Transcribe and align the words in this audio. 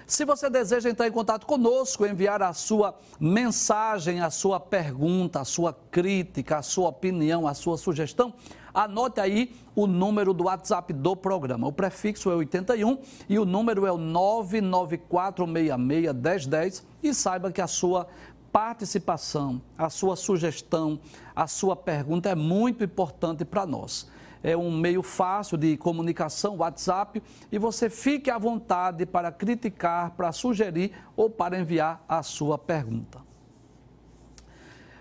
Se 0.07 0.25
você 0.25 0.49
deseja 0.49 0.89
entrar 0.89 1.07
em 1.07 1.13
contato 1.13 1.45
conosco, 1.45 2.07
enviar 2.07 2.43
a 2.43 2.55
sua 2.55 2.99
mensagem, 3.21 4.23
a 4.23 4.31
sua 4.31 4.59
pergunta, 4.59 5.41
a 5.41 5.45
sua 5.45 5.77
crítica, 5.91 6.57
a 6.57 6.63
sua 6.63 6.89
opinião, 6.89 7.47
a 7.47 7.53
sua 7.53 7.77
sugestão, 7.77 8.33
anote 8.73 9.21
aí 9.21 9.55
o 9.75 9.87
número 9.87 10.33
do 10.33 10.45
WhatsApp 10.45 10.91
do 10.93 11.15
programa. 11.15 11.67
O 11.67 11.73
prefixo 11.73 12.31
é 12.31 12.35
81 12.35 12.97
e 13.29 13.39
o 13.39 13.45
número 13.45 13.85
é 13.85 13.93
o 13.93 13.99
994661010 13.99 16.83
e 17.03 17.13
saiba 17.13 17.53
que 17.53 17.61
a 17.61 17.67
sua 17.67 18.09
participação, 18.53 19.63
a 19.79 19.89
sua 19.89 20.15
sugestão, 20.15 21.01
a 21.35 21.47
sua 21.47 21.75
pergunta 21.75 22.29
é 22.29 22.35
muito 22.35 22.85
importante 22.85 23.45
para 23.45 23.65
nós. 23.65 24.07
É 24.43 24.57
um 24.57 24.71
meio 24.71 25.03
fácil 25.03 25.57
de 25.57 25.77
comunicação, 25.77 26.57
WhatsApp, 26.57 27.23
e 27.51 27.59
você 27.59 27.89
fique 27.89 28.31
à 28.31 28.37
vontade 28.37 29.07
para 29.07 29.33
criticar, 29.33 30.11
para 30.11 30.33
sugerir 30.33 30.93
ou 31.17 31.31
para 31.31 31.59
enviar 31.59 32.05
a 32.09 32.23
sua 32.23 32.59
pergunta. 32.59 33.21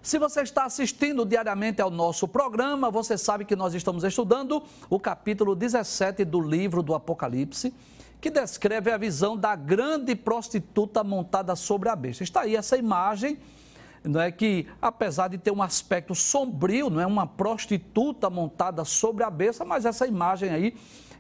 Se 0.02 0.18
você 0.18 0.42
está 0.42 0.66
assistindo 0.66 1.26
diariamente 1.26 1.82
ao 1.82 1.92
nosso 1.92 2.28
programa, 2.28 2.90
você 2.90 3.18
sabe 3.18 3.46
que 3.46 3.56
nós 3.56 3.74
estamos 3.74 4.04
estudando 4.04 4.64
o 4.90 5.00
capítulo 5.00 5.56
17 5.56 6.24
do 6.24 6.40
livro 6.40 6.82
do 6.82 6.96
Apocalipse 6.96 7.74
que 8.22 8.30
descreve 8.30 8.92
a 8.92 8.98
visão 8.98 9.36
da 9.36 9.56
grande 9.56 10.16
prostituta 10.16 11.04
montada 11.04 11.56
sobre 11.56 11.90
a 11.90 11.96
besta. 11.96 12.24
Está 12.24 12.42
aí 12.42 12.56
essa 12.56 12.78
imagem, 12.78 13.40
não 14.04 14.22
é 14.22 14.32
que 14.32 14.68
apesar 14.80 15.28
de 15.28 15.40
ter 15.40 15.52
um 15.52 15.62
aspecto 15.62 16.14
sombrio, 16.14 16.92
não 16.92 17.02
é 17.02 17.06
uma 17.06 17.26
prostituta 17.26 18.30
montada 18.30 18.86
sobre 18.86 19.24
a 19.24 19.30
besta, 19.32 19.66
mas 19.66 19.86
essa 19.86 20.06
imagem 20.06 20.52
aí 20.52 20.76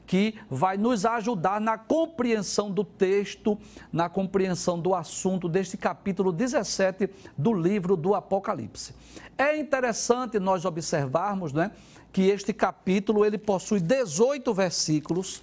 que 0.05 0.35
vai 0.49 0.77
nos 0.77 1.05
ajudar 1.05 1.61
na 1.61 1.77
compreensão 1.77 2.69
do 2.69 2.83
texto, 2.83 3.57
na 3.91 4.09
compreensão 4.09 4.79
do 4.79 4.93
assunto 4.93 5.47
deste 5.47 5.77
capítulo 5.77 6.31
17 6.31 7.09
do 7.37 7.53
livro 7.53 7.95
do 7.95 8.13
Apocalipse. 8.13 8.93
É 9.37 9.57
interessante 9.57 10.37
nós 10.37 10.65
observarmos, 10.65 11.53
né, 11.53 11.71
que 12.11 12.23
este 12.23 12.51
capítulo 12.51 13.25
ele 13.25 13.37
possui 13.37 13.79
18 13.79 14.53
versículos 14.53 15.41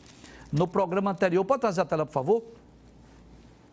no 0.52 0.66
programa 0.66 1.10
anterior, 1.10 1.44
pode 1.44 1.60
trazer 1.60 1.80
a 1.80 1.84
tela, 1.84 2.06
por 2.06 2.12
favor? 2.12 2.42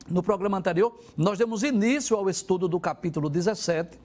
No 0.10 0.22
programa 0.22 0.58
anterior, 0.58 0.96
nós 1.18 1.38
demos 1.38 1.64
início 1.64 2.16
ao 2.16 2.30
estudo 2.30 2.68
do 2.68 2.80
capítulo 2.80 3.30
17, 3.30 4.00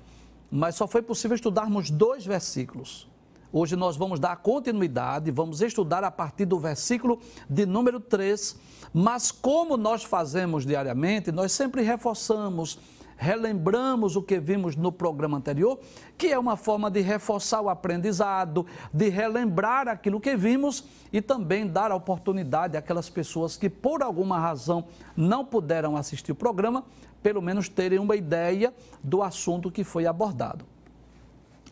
mas 0.51 0.75
só 0.75 0.87
foi 0.87 1.03
possível 1.03 1.35
estudarmos 1.35 1.91
dois 1.91 2.25
versículos. 2.25 3.07
Hoje 3.53 3.75
nós 3.75 3.97
vamos 3.97 4.21
dar 4.21 4.37
continuidade, 4.37 5.31
vamos 5.31 5.61
estudar 5.61 6.05
a 6.05 6.11
partir 6.11 6.45
do 6.45 6.59
versículo 6.59 7.21
de 7.49 7.67
número 7.67 7.99
3. 7.99 8.57
Mas 8.95 9.33
como 9.33 9.77
nós 9.77 10.05
fazemos 10.05 10.65
diariamente, 10.65 11.33
nós 11.33 11.51
sempre 11.51 11.83
reforçamos 11.83 12.79
relembramos 13.21 14.17
o 14.17 14.23
que 14.23 14.41
vimos 14.41 14.75
no 14.75 14.91
programa 14.91 15.37
anterior, 15.37 15.79
que 16.17 16.29
é 16.29 16.39
uma 16.39 16.57
forma 16.57 16.91
de 16.91 17.03
reforçar 17.03 17.61
o 17.61 17.69
aprendizado, 17.69 18.65
de 18.91 19.11
relembrar 19.11 19.89
aquilo 19.89 20.19
que 20.19 20.35
vimos 20.35 20.85
e 21.13 21.21
também 21.21 21.67
dar 21.67 21.93
oportunidade 21.93 22.79
àquelas 22.79 23.11
pessoas 23.11 23.59
que 23.59 23.69
por 23.69 24.03
alguma 24.03 24.39
razão 24.39 24.87
não 25.15 25.45
puderam 25.45 25.99
assistir 25.99 26.33
o 26.33 26.35
programa, 26.35 26.83
pelo 27.23 27.43
menos 27.43 27.69
terem 27.69 27.99
uma 27.99 28.17
ideia 28.17 28.73
do 29.05 29.23
assunto 29.23 29.71
que 29.71 29.85
foi 29.85 30.07
abordado. 30.07 30.65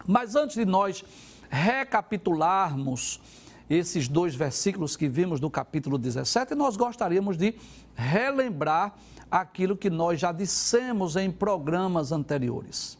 Mas 0.06 0.37
antes 0.37 0.54
de 0.54 0.66
nós 0.66 1.03
recapitularmos 1.48 3.22
esses 3.70 4.06
dois 4.06 4.34
versículos 4.34 4.97
que 4.97 5.08
vimos 5.08 5.41
do 5.41 5.48
capítulo 5.48 5.97
17, 5.97 6.54
nós 6.54 6.76
gostaríamos 6.76 7.38
de 7.38 7.54
relembrar 7.94 8.94
aquilo 9.30 9.76
que 9.76 9.90
nós 9.90 10.20
já 10.20 10.32
dissemos 10.32 11.16
em 11.16 11.30
programas 11.30 12.12
anteriores. 12.12 12.98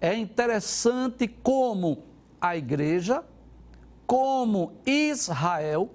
É 0.00 0.14
interessante 0.14 1.28
como 1.28 2.04
a 2.40 2.56
igreja, 2.56 3.22
como 4.06 4.72
Israel 4.86 5.90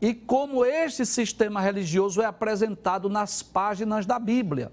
e 0.00 0.14
como 0.14 0.64
este 0.64 1.04
sistema 1.04 1.60
religioso 1.60 2.22
é 2.22 2.24
apresentado 2.24 3.08
nas 3.08 3.42
páginas 3.42 4.06
da 4.06 4.18
Bíblia. 4.18 4.70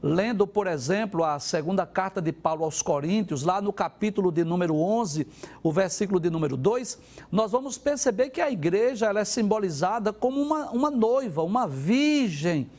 Lendo, 0.00 0.46
por 0.46 0.68
exemplo, 0.68 1.24
a 1.24 1.40
segunda 1.40 1.84
carta 1.84 2.22
de 2.22 2.32
Paulo 2.32 2.64
aos 2.64 2.80
Coríntios, 2.80 3.42
lá 3.42 3.60
no 3.60 3.72
capítulo 3.72 4.30
de 4.30 4.44
número 4.44 4.76
11, 4.76 5.26
o 5.60 5.72
versículo 5.72 6.20
de 6.20 6.30
número 6.30 6.56
2, 6.56 6.98
nós 7.32 7.50
vamos 7.50 7.76
perceber 7.76 8.30
que 8.30 8.40
a 8.40 8.48
igreja 8.48 9.06
ela 9.06 9.20
é 9.20 9.24
simbolizada 9.24 10.12
como 10.12 10.40
uma, 10.40 10.70
uma 10.70 10.90
noiva, 10.90 11.42
uma 11.42 11.66
virgem 11.66 12.70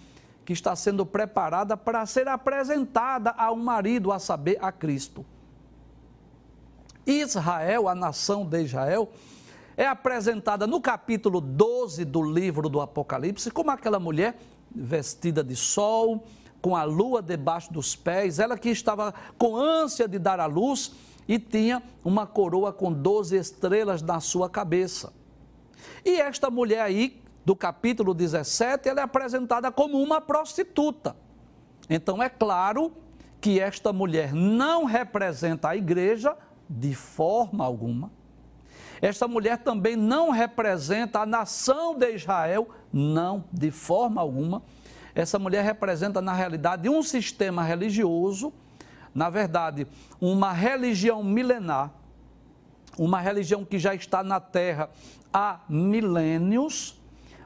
que 0.50 0.54
está 0.54 0.76
sendo 0.76 1.06
preparada 1.06 1.78
para 1.78 2.04
ser 2.08 2.28
apresentada 2.28 3.30
a 3.38 3.52
um 3.52 3.56
marido, 3.56 4.12
a 4.12 4.18
saber, 4.18 4.58
a 4.60 4.72
Cristo. 4.72 5.24
Israel, 7.06 7.88
a 7.88 7.94
nação 7.94 8.44
de 8.44 8.64
Israel, 8.64 9.12
é 9.78 9.86
apresentada 9.86 10.66
no 10.66 10.82
capítulo 10.82 11.40
12 11.40 12.04
do 12.04 12.24
livro 12.24 12.68
do 12.68 12.82
Apocalipse 12.82 13.52
como 13.52 13.70
aquela 13.70 14.00
mulher 14.00 14.40
vestida 14.74 15.44
de 15.44 15.56
sol, 15.56 16.26
com 16.60 16.76
a 16.76 16.84
lua 16.84 17.22
debaixo 17.22 17.72
dos 17.72 17.96
pés, 17.96 18.40
ela 18.40 18.58
que 18.58 18.70
estava 18.70 19.14
com 19.38 19.56
ânsia 19.56 20.08
de 20.08 20.18
dar 20.18 20.40
à 20.40 20.48
luz 20.48 20.94
e 21.28 21.38
tinha 21.38 21.84
uma 22.04 22.26
coroa 22.26 22.74
com 22.74 22.92
12 22.92 23.38
estrelas 23.38 24.02
na 24.02 24.20
sua 24.20 24.50
cabeça. 24.50 25.14
E 26.04 26.20
esta 26.20 26.50
mulher 26.50 26.82
aí, 26.82 27.22
do 27.50 27.56
capítulo 27.56 28.14
17, 28.14 28.90
ela 28.90 29.00
é 29.00 29.04
apresentada 29.04 29.72
como 29.72 30.00
uma 30.00 30.22
prostituta. 30.22 31.16
Então 31.90 32.22
é 32.22 32.30
claro 32.30 32.92
que 33.42 33.60
esta 33.60 33.92
mulher 33.92 34.36
não 34.36 34.86
representa 34.86 35.70
a 35.70 35.76
igreja 35.76 36.38
de 36.70 36.94
forma 36.94 37.66
alguma. 37.66 38.12
Esta 39.02 39.28
mulher 39.28 39.58
também 39.58 39.96
não 39.96 40.30
representa 40.30 41.22
a 41.22 41.26
nação 41.26 41.98
de 41.98 42.14
Israel, 42.14 42.70
não, 42.94 43.44
de 43.52 43.72
forma 43.72 44.22
alguma. 44.22 44.62
Essa 45.16 45.40
mulher 45.40 45.64
representa, 45.64 46.22
na 46.22 46.34
realidade, 46.34 46.88
um 46.88 47.02
sistema 47.02 47.64
religioso, 47.64 48.54
na 49.12 49.28
verdade, 49.28 49.88
uma 50.22 50.54
religião 50.54 51.24
milenar, 51.24 51.92
uma 52.96 53.20
religião 53.20 53.66
que 53.66 53.80
já 53.80 53.96
está 53.96 54.22
na 54.22 54.40
terra 54.40 54.92
há 55.34 55.62
milênios, 55.68 56.99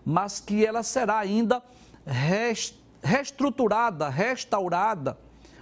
mas 0.05 0.39
que 0.39 0.65
ela 0.65 0.83
será 0.83 1.19
ainda 1.19 1.61
reestruturada, 3.01 4.09
restaurada, 4.09 5.17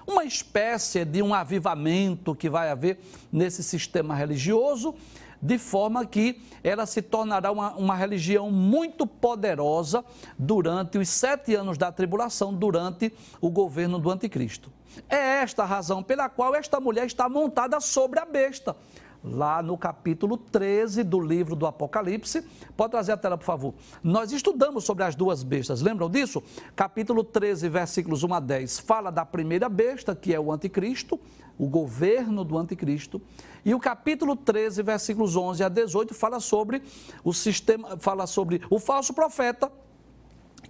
uma 0.05 0.25
espécie 0.25 1.05
de 1.05 1.21
um 1.21 1.33
avivamento 1.33 2.35
que 2.35 2.49
vai 2.49 2.69
haver 2.69 2.99
nesse 3.31 3.63
sistema 3.63 4.15
religioso, 4.15 4.95
de 5.41 5.57
forma 5.57 6.05
que 6.05 6.39
ela 6.63 6.85
se 6.85 7.01
tornará 7.01 7.51
uma, 7.51 7.73
uma 7.73 7.95
religião 7.95 8.51
muito 8.51 9.07
poderosa 9.07 10.05
durante 10.37 10.99
os 10.99 11.09
sete 11.09 11.55
anos 11.55 11.77
da 11.77 11.91
tribulação, 11.91 12.53
durante 12.53 13.11
o 13.39 13.49
governo 13.49 13.97
do 13.97 14.11
anticristo. 14.11 14.71
É 15.09 15.15
esta 15.41 15.63
a 15.63 15.65
razão 15.65 16.03
pela 16.03 16.29
qual 16.29 16.53
esta 16.53 16.79
mulher 16.79 17.05
está 17.05 17.27
montada 17.27 17.79
sobre 17.79 18.19
a 18.19 18.25
besta 18.25 18.75
lá 19.23 19.61
no 19.61 19.77
capítulo 19.77 20.37
13 20.37 21.03
do 21.03 21.19
livro 21.19 21.55
do 21.55 21.65
Apocalipse. 21.67 22.43
Pode 22.75 22.91
trazer 22.91 23.11
a 23.11 23.17
tela, 23.17 23.37
por 23.37 23.45
favor. 23.45 23.73
Nós 24.03 24.31
estudamos 24.31 24.83
sobre 24.83 25.03
as 25.03 25.15
duas 25.15 25.43
bestas, 25.43 25.81
lembram 25.81 26.09
disso? 26.09 26.41
Capítulo 26.75 27.23
13, 27.23 27.69
versículos 27.69 28.23
1 28.23 28.33
a 28.33 28.39
10, 28.39 28.79
fala 28.79 29.11
da 29.11 29.25
primeira 29.25 29.69
besta, 29.69 30.15
que 30.15 30.33
é 30.33 30.39
o 30.39 30.51
anticristo, 30.51 31.19
o 31.57 31.67
governo 31.67 32.43
do 32.43 32.57
anticristo. 32.57 33.21
E 33.63 33.73
o 33.75 33.79
capítulo 33.79 34.35
13, 34.35 34.81
versículos 34.81 35.35
11 35.35 35.63
a 35.63 35.69
18, 35.69 36.13
fala 36.13 36.39
sobre 36.39 36.81
o 37.23 37.33
sistema, 37.33 37.97
fala 37.99 38.25
sobre 38.25 38.61
o 38.69 38.79
falso 38.79 39.13
profeta, 39.13 39.71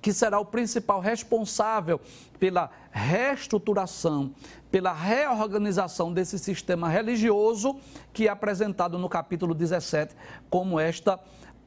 que 0.01 0.12
será 0.12 0.39
o 0.39 0.45
principal 0.45 1.00
responsável 1.00 2.01
pela 2.39 2.69
reestruturação, 2.92 4.33
pela 4.71 4.92
reorganização 4.92 6.12
desse 6.12 6.39
sistema 6.39 6.89
religioso 6.89 7.77
que 8.12 8.27
é 8.27 8.31
apresentado 8.31 8.98
no 8.98 9.07
capítulo 9.07 9.53
17 9.53 10.15
como 10.50 10.80
esta 10.80 11.19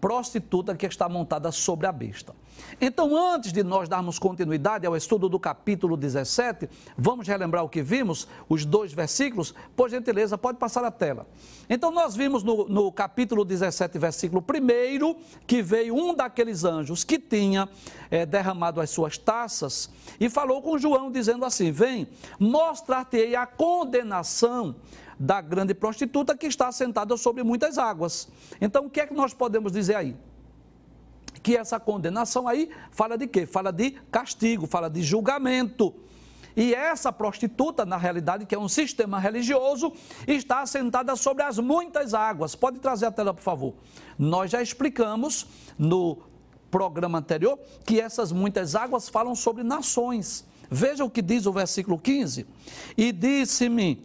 prostituta 0.04 0.76
que 0.76 0.84
está 0.84 1.08
montada 1.08 1.50
sobre 1.50 1.86
a 1.86 1.92
besta. 1.92 2.34
Então, 2.78 3.16
antes 3.16 3.54
de 3.54 3.62
nós 3.62 3.88
darmos 3.88 4.18
continuidade 4.18 4.86
ao 4.86 4.94
estudo 4.94 5.30
do 5.30 5.40
capítulo 5.40 5.96
17, 5.96 6.68
vamos 6.94 7.26
relembrar 7.26 7.64
o 7.64 7.70
que 7.70 7.80
vimos, 7.80 8.28
os 8.46 8.66
dois 8.66 8.92
versículos. 8.92 9.54
Por 9.74 9.88
gentileza, 9.88 10.36
pode 10.36 10.58
passar 10.58 10.84
a 10.84 10.90
tela. 10.90 11.26
Então, 11.70 11.90
nós 11.90 12.14
vimos 12.14 12.42
no, 12.42 12.68
no 12.68 12.92
capítulo 12.92 13.46
17, 13.46 13.98
versículo 13.98 14.44
1, 14.46 15.16
que 15.46 15.62
veio 15.62 15.94
um 15.94 16.14
daqueles 16.14 16.64
anjos 16.64 17.02
que 17.02 17.18
tinha 17.18 17.66
é, 18.10 18.26
derramado 18.26 18.82
as 18.82 18.90
suas 18.90 19.16
taças 19.16 19.88
e 20.20 20.28
falou 20.28 20.60
com 20.60 20.76
João, 20.76 21.10
dizendo 21.10 21.46
assim: 21.46 21.72
Vem, 21.72 22.06
mostrar-te-ei 22.38 23.34
a 23.34 23.46
condenação 23.46 24.76
da 25.18 25.40
grande 25.40 25.74
prostituta 25.74 26.36
que 26.36 26.46
está 26.46 26.70
sentada 26.72 27.16
sobre 27.16 27.42
muitas 27.42 27.78
águas. 27.78 28.28
Então, 28.60 28.86
o 28.86 28.90
que 28.90 29.00
é 29.00 29.06
que 29.06 29.14
nós 29.14 29.32
podemos 29.34 29.72
dizer 29.72 29.96
aí? 29.96 30.16
Que 31.42 31.56
essa 31.56 31.78
condenação 31.78 32.48
aí 32.48 32.70
fala 32.90 33.18
de 33.18 33.26
quê? 33.26 33.46
Fala 33.46 33.72
de 33.72 33.92
castigo, 34.10 34.66
fala 34.66 34.88
de 34.88 35.02
julgamento. 35.02 35.94
E 36.56 36.72
essa 36.72 37.12
prostituta, 37.12 37.84
na 37.84 37.96
realidade, 37.96 38.46
que 38.46 38.54
é 38.54 38.58
um 38.58 38.68
sistema 38.68 39.18
religioso, 39.18 39.92
está 40.26 40.60
assentada 40.60 41.16
sobre 41.16 41.42
as 41.42 41.58
muitas 41.58 42.14
águas. 42.14 42.54
Pode 42.54 42.78
trazer 42.78 43.06
a 43.06 43.10
tela, 43.10 43.34
por 43.34 43.42
favor. 43.42 43.74
Nós 44.16 44.50
já 44.50 44.62
explicamos 44.62 45.46
no 45.76 46.18
programa 46.70 47.18
anterior 47.18 47.58
que 47.84 48.00
essas 48.00 48.30
muitas 48.30 48.74
águas 48.74 49.08
falam 49.08 49.34
sobre 49.34 49.64
nações. 49.64 50.44
Veja 50.70 51.04
o 51.04 51.10
que 51.10 51.22
diz 51.22 51.46
o 51.46 51.52
versículo 51.52 51.98
15. 51.98 52.46
E 52.96 53.12
disse-me: 53.12 54.04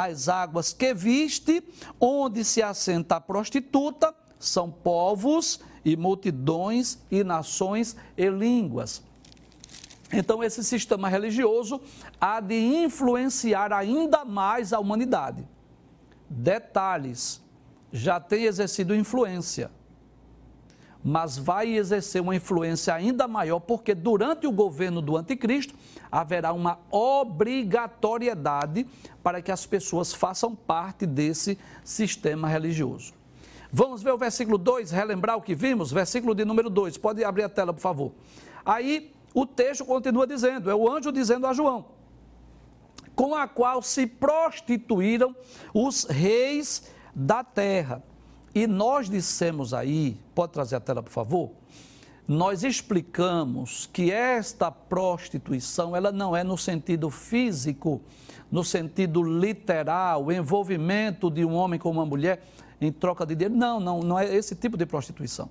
as 0.00 0.28
águas 0.28 0.72
que 0.72 0.94
viste, 0.94 1.60
onde 1.98 2.44
se 2.44 2.62
assenta 2.62 3.16
a 3.16 3.20
prostituta, 3.20 4.14
são 4.38 4.70
povos 4.70 5.60
e 5.84 5.96
multidões 5.96 6.98
e 7.10 7.24
nações 7.24 7.96
e 8.16 8.28
línguas. 8.28 9.02
Então, 10.12 10.42
esse 10.42 10.62
sistema 10.62 11.08
religioso 11.08 11.80
há 12.20 12.38
de 12.38 12.54
influenciar 12.54 13.72
ainda 13.72 14.24
mais 14.24 14.72
a 14.72 14.78
humanidade. 14.78 15.44
Detalhes: 16.30 17.42
já 17.92 18.20
tem 18.20 18.44
exercido 18.44 18.94
influência 18.94 19.68
mas 21.02 21.38
vai 21.38 21.76
exercer 21.76 22.20
uma 22.20 22.34
influência 22.34 22.92
ainda 22.94 23.28
maior, 23.28 23.60
porque 23.60 23.94
durante 23.94 24.46
o 24.46 24.52
governo 24.52 25.00
do 25.00 25.16
anticristo 25.16 25.74
haverá 26.10 26.52
uma 26.52 26.78
obrigatoriedade 26.90 28.86
para 29.22 29.40
que 29.40 29.52
as 29.52 29.64
pessoas 29.64 30.12
façam 30.12 30.54
parte 30.54 31.06
desse 31.06 31.58
sistema 31.84 32.48
religioso. 32.48 33.14
Vamos 33.70 34.02
ver 34.02 34.12
o 34.12 34.18
versículo 34.18 34.56
2, 34.56 34.90
relembrar 34.90 35.36
o 35.36 35.42
que 35.42 35.54
vimos? 35.54 35.92
Versículo 35.92 36.34
de 36.34 36.44
número 36.44 36.70
2, 36.70 36.96
pode 36.96 37.22
abrir 37.22 37.44
a 37.44 37.48
tela, 37.48 37.72
por 37.72 37.80
favor. 37.80 38.12
Aí 38.64 39.12
o 39.34 39.46
texto 39.46 39.84
continua 39.84 40.26
dizendo: 40.26 40.70
é 40.70 40.74
o 40.74 40.90
anjo 40.90 41.12
dizendo 41.12 41.46
a 41.46 41.52
João, 41.52 41.86
com 43.14 43.34
a 43.34 43.46
qual 43.46 43.82
se 43.82 44.06
prostituíram 44.06 45.36
os 45.74 46.04
reis 46.04 46.90
da 47.14 47.44
terra 47.44 48.02
e 48.62 48.66
nós 48.66 49.08
dissemos 49.08 49.72
aí, 49.72 50.16
pode 50.34 50.52
trazer 50.52 50.76
a 50.76 50.80
tela, 50.80 51.02
por 51.02 51.12
favor? 51.12 51.50
Nós 52.26 52.64
explicamos 52.64 53.88
que 53.92 54.10
esta 54.10 54.70
prostituição, 54.70 55.94
ela 55.94 56.10
não 56.10 56.36
é 56.36 56.42
no 56.42 56.58
sentido 56.58 57.08
físico, 57.08 58.02
no 58.50 58.64
sentido 58.64 59.22
literal, 59.22 60.24
o 60.24 60.32
envolvimento 60.32 61.30
de 61.30 61.44
um 61.44 61.54
homem 61.54 61.78
com 61.78 61.90
uma 61.90 62.04
mulher 62.04 62.42
em 62.80 62.90
troca 62.90 63.24
de 63.24 63.34
dinheiro. 63.34 63.54
Não, 63.54 63.78
não, 63.78 64.00
não 64.00 64.18
é 64.18 64.34
esse 64.34 64.54
tipo 64.56 64.76
de 64.76 64.84
prostituição. 64.84 65.48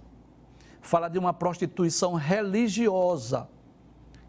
Fala 0.81 1.07
de 1.07 1.18
uma 1.18 1.33
prostituição 1.33 2.13
religiosa 2.13 3.48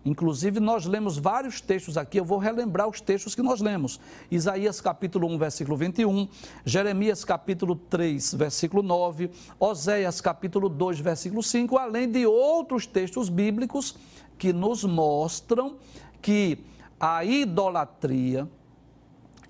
Inclusive, 0.09 0.59
nós 0.59 0.87
lemos 0.87 1.19
vários 1.19 1.61
textos 1.61 1.99
aqui, 1.99 2.19
eu 2.19 2.25
vou 2.25 2.39
relembrar 2.39 2.89
os 2.89 2.99
textos 2.99 3.35
que 3.35 3.43
nós 3.43 3.61
lemos. 3.61 4.01
Isaías 4.31 4.81
capítulo 4.81 5.29
1, 5.29 5.37
versículo 5.37 5.77
21, 5.77 6.27
Jeremias 6.65 7.27
capítulo 7.27 7.77
3, 7.77 8.33
versículo 8.33 8.83
9, 8.83 9.31
Oséias 9.61 10.23
capítulo 10.23 10.71
2, 10.71 11.01
versículo 11.01 11.43
5, 11.43 11.77
além 11.77 12.11
de 12.11 12.25
outros 12.25 12.87
textos 12.87 13.29
bíblicos 13.29 13.97
que 14.39 14.51
nos 14.51 14.83
mostram 14.83 15.77
que 16.23 16.65
a 16.99 17.23
idolatria 17.23 18.49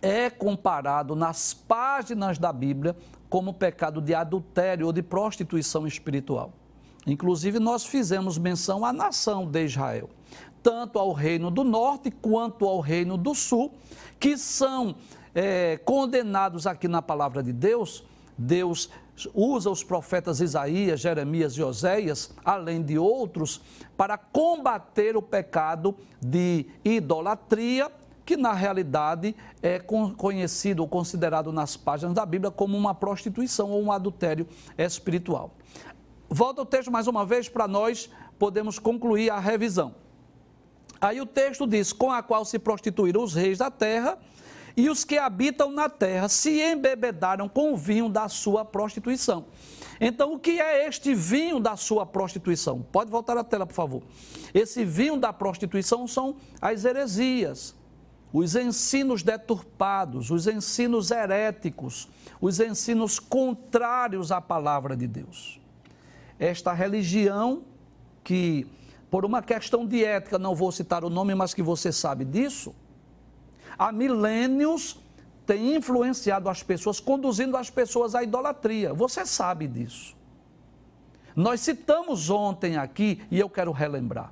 é 0.03 0.29
comparado 0.29 1.15
nas 1.15 1.55
páginas 1.55 2.37
da 2.37 2.53
Bíblia 2.53 2.97
como 3.31 3.55
pecado 3.55 4.01
de 4.01 4.13
adultério 4.13 4.87
ou 4.87 4.93
de 4.93 5.05
prostituição 5.05 5.87
espiritual. 5.87 6.53
Inclusive, 7.07 7.61
nós 7.61 7.87
fizemos 7.87 8.37
menção 8.37 8.85
à 8.85 8.93
nação 8.93 9.47
de 9.47 9.65
Israel 9.65 10.11
tanto 10.69 10.99
ao 10.99 11.15
reino 11.15 11.51
do 11.51 11.65
norte 11.65 12.11
quanto 12.11 12.67
ao 12.67 12.81
reino 12.81 13.17
do 13.17 13.35
sul, 13.35 13.73
que 14.21 14.37
são 14.37 14.97
é, 15.35 15.79
condenados 15.79 16.67
aqui 16.67 16.87
na 16.87 17.01
palavra 17.01 17.43
de 17.43 17.55
Deus. 17.55 18.05
Deus 18.37 18.91
usa 19.33 19.71
os 19.71 19.83
profetas 19.83 20.43
Isaías, 20.43 21.01
Jeremias 21.01 21.55
e 21.55 21.63
Oséias, 21.63 22.35
além 22.45 22.83
de 22.83 22.99
outros, 22.99 23.63
para 23.97 24.19
combater 24.19 25.17
o 25.17 25.23
pecado 25.23 25.97
de 26.21 26.67
idolatria, 26.85 27.91
que 28.27 28.37
na 28.37 28.53
realidade 28.53 29.35
é 29.63 29.79
conhecido 30.19 30.83
ou 30.83 30.89
considerado 30.89 31.51
nas 31.51 31.79
páginas 31.79 32.15
da 32.15 32.27
Bíblia 32.27 32.51
como 32.51 32.77
uma 32.77 32.95
prostituição 32.95 33.71
ou 33.71 33.83
um 33.83 33.91
adultério 33.91 34.47
espiritual. 34.77 35.51
Volta 36.29 36.61
o 36.61 36.67
texto 36.67 36.93
mais 36.93 37.07
uma 37.07 37.25
vez 37.25 37.49
para 37.49 37.67
nós 37.67 38.11
podemos 38.39 38.79
concluir 38.79 39.31
a 39.31 39.41
revisão. 39.41 39.95
Aí 41.01 41.21
o 41.21 41.27
texto 41.27 41.67
diz: 41.67 41.93
com 41.93 42.11
a 42.11 42.23
qual 42.23 42.45
se 42.45 42.59
prostituíram 42.59 43.23
os 43.23 43.35
reis 43.35 43.59
da 43.59 43.71
terra 43.71 44.19
e 44.77 44.89
os 44.89 45.05
que 45.05 45.19
habitam 45.19 45.73
na 45.73 45.89
terra 45.89 46.29
se 46.29 46.61
embebedaram 46.61 47.49
com 47.49 47.73
o 47.73 47.77
vinho 47.77 48.09
da 48.09 48.29
sua 48.29 48.65
prostituição. 48.65 49.47
Então, 50.01 50.35
o 50.35 50.39
que 50.39 50.61
é 50.61 50.87
este 50.87 51.15
vinho 51.15 51.59
da 51.59 51.77
sua 51.77 52.07
prostituição? 52.07 52.87
Pode 52.93 53.11
voltar 53.11 53.37
à 53.37 53.43
tela, 53.43 53.67
por 53.67 53.75
favor. 53.75 54.03
Esse 54.55 54.85
vinho 54.85 55.17
da 55.17 55.33
prostituição 55.33 56.07
são 56.07 56.37
as 56.61 56.85
heresias, 56.85 57.75
os 58.33 58.55
ensinos 58.55 59.25
deturpados, 59.25 60.31
os 60.31 60.47
ensinos 60.47 61.11
heréticos, 61.11 62.09
os 62.41 62.61
ensinos 62.61 63.19
contrários 63.19 64.31
à 64.31 64.41
palavra 64.41 64.97
de 64.97 65.09
Deus. 65.09 65.61
Esta 66.39 66.73
religião 66.73 67.65
que 68.23 68.65
por 69.11 69.25
uma 69.25 69.43
questão 69.43 69.87
de 69.87 70.05
ética, 70.05 70.39
não 70.39 70.55
vou 70.55 70.71
citar 70.71 71.05
o 71.05 71.11
nome, 71.11 71.35
mas 71.35 71.55
que 71.55 71.63
você 71.63 71.91
sabe 71.93 72.25
disso, 72.25 72.75
há 73.79 73.91
milênios 73.91 74.99
tem 75.47 75.77
influenciado 75.77 76.51
as 76.51 76.63
pessoas, 76.63 77.01
conduzindo 77.01 77.57
as 77.57 77.71
pessoas 77.71 78.15
à 78.15 78.23
idolatria. 78.23 78.93
Você 78.93 79.25
sabe 79.25 79.67
disso. 79.67 80.15
Nós 81.35 81.61
citamos 81.63 82.29
ontem 82.29 82.77
aqui, 82.77 83.23
e 83.31 83.39
eu 83.39 83.49
quero 83.49 83.73
relembrar, 83.73 84.31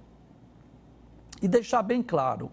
e 1.40 1.48
deixar 1.48 1.80
bem 1.80 2.02
claro, 2.02 2.50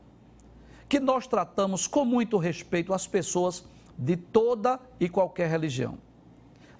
que 0.88 0.98
nós 0.98 1.28
tratamos 1.28 1.88
com 1.88 2.06
muito 2.06 2.38
respeito 2.38 2.94
as 2.94 3.06
pessoas 3.06 3.66
de 3.98 4.16
toda 4.16 4.80
e 4.98 5.10
qualquer 5.10 5.50
religião. 5.50 5.98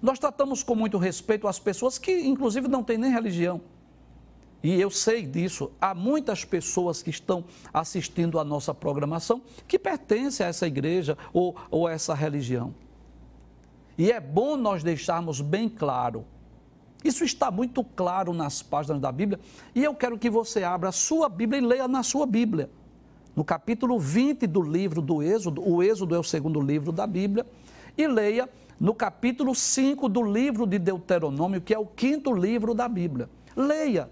Nós 0.00 0.18
tratamos 0.18 0.62
com 0.62 0.74
muito 0.74 0.96
respeito 0.96 1.46
as 1.46 1.58
pessoas 1.58 1.98
que, 1.98 2.26
inclusive, 2.26 2.66
não 2.66 2.82
têm 2.82 2.96
nem 2.96 3.10
religião 3.10 3.60
e 4.64 4.80
eu 4.80 4.90
sei 4.90 5.26
disso, 5.26 5.70
há 5.78 5.94
muitas 5.94 6.42
pessoas 6.42 7.02
que 7.02 7.10
estão 7.10 7.44
assistindo 7.70 8.38
à 8.38 8.44
nossa 8.44 8.72
programação 8.72 9.42
que 9.68 9.78
pertencem 9.78 10.46
a 10.46 10.48
essa 10.48 10.66
igreja 10.66 11.18
ou, 11.34 11.54
ou 11.70 11.86
a 11.86 11.92
essa 11.92 12.14
religião. 12.14 12.74
E 13.98 14.10
é 14.10 14.18
bom 14.18 14.56
nós 14.56 14.82
deixarmos 14.82 15.42
bem 15.42 15.68
claro. 15.68 16.24
Isso 17.04 17.24
está 17.24 17.50
muito 17.50 17.84
claro 17.84 18.32
nas 18.32 18.62
páginas 18.62 19.02
da 19.02 19.12
Bíblia. 19.12 19.38
E 19.74 19.84
eu 19.84 19.94
quero 19.94 20.18
que 20.18 20.30
você 20.30 20.64
abra 20.64 20.88
a 20.88 20.92
sua 20.92 21.28
Bíblia 21.28 21.60
e 21.60 21.66
leia 21.66 21.86
na 21.86 22.02
sua 22.02 22.24
Bíblia. 22.24 22.70
No 23.36 23.44
capítulo 23.44 23.98
20 23.98 24.46
do 24.46 24.62
livro 24.62 25.02
do 25.02 25.22
Êxodo, 25.22 25.60
o 25.62 25.82
Êxodo 25.82 26.14
é 26.14 26.18
o 26.18 26.24
segundo 26.24 26.58
livro 26.58 26.90
da 26.90 27.06
Bíblia, 27.06 27.44
e 27.98 28.06
leia 28.06 28.48
no 28.80 28.94
capítulo 28.94 29.54
5 29.54 30.08
do 30.08 30.22
livro 30.22 30.66
de 30.66 30.78
Deuteronômio, 30.78 31.60
que 31.60 31.74
é 31.74 31.78
o 31.78 31.84
quinto 31.84 32.32
livro 32.32 32.72
da 32.72 32.88
Bíblia. 32.88 33.28
Leia 33.54 34.08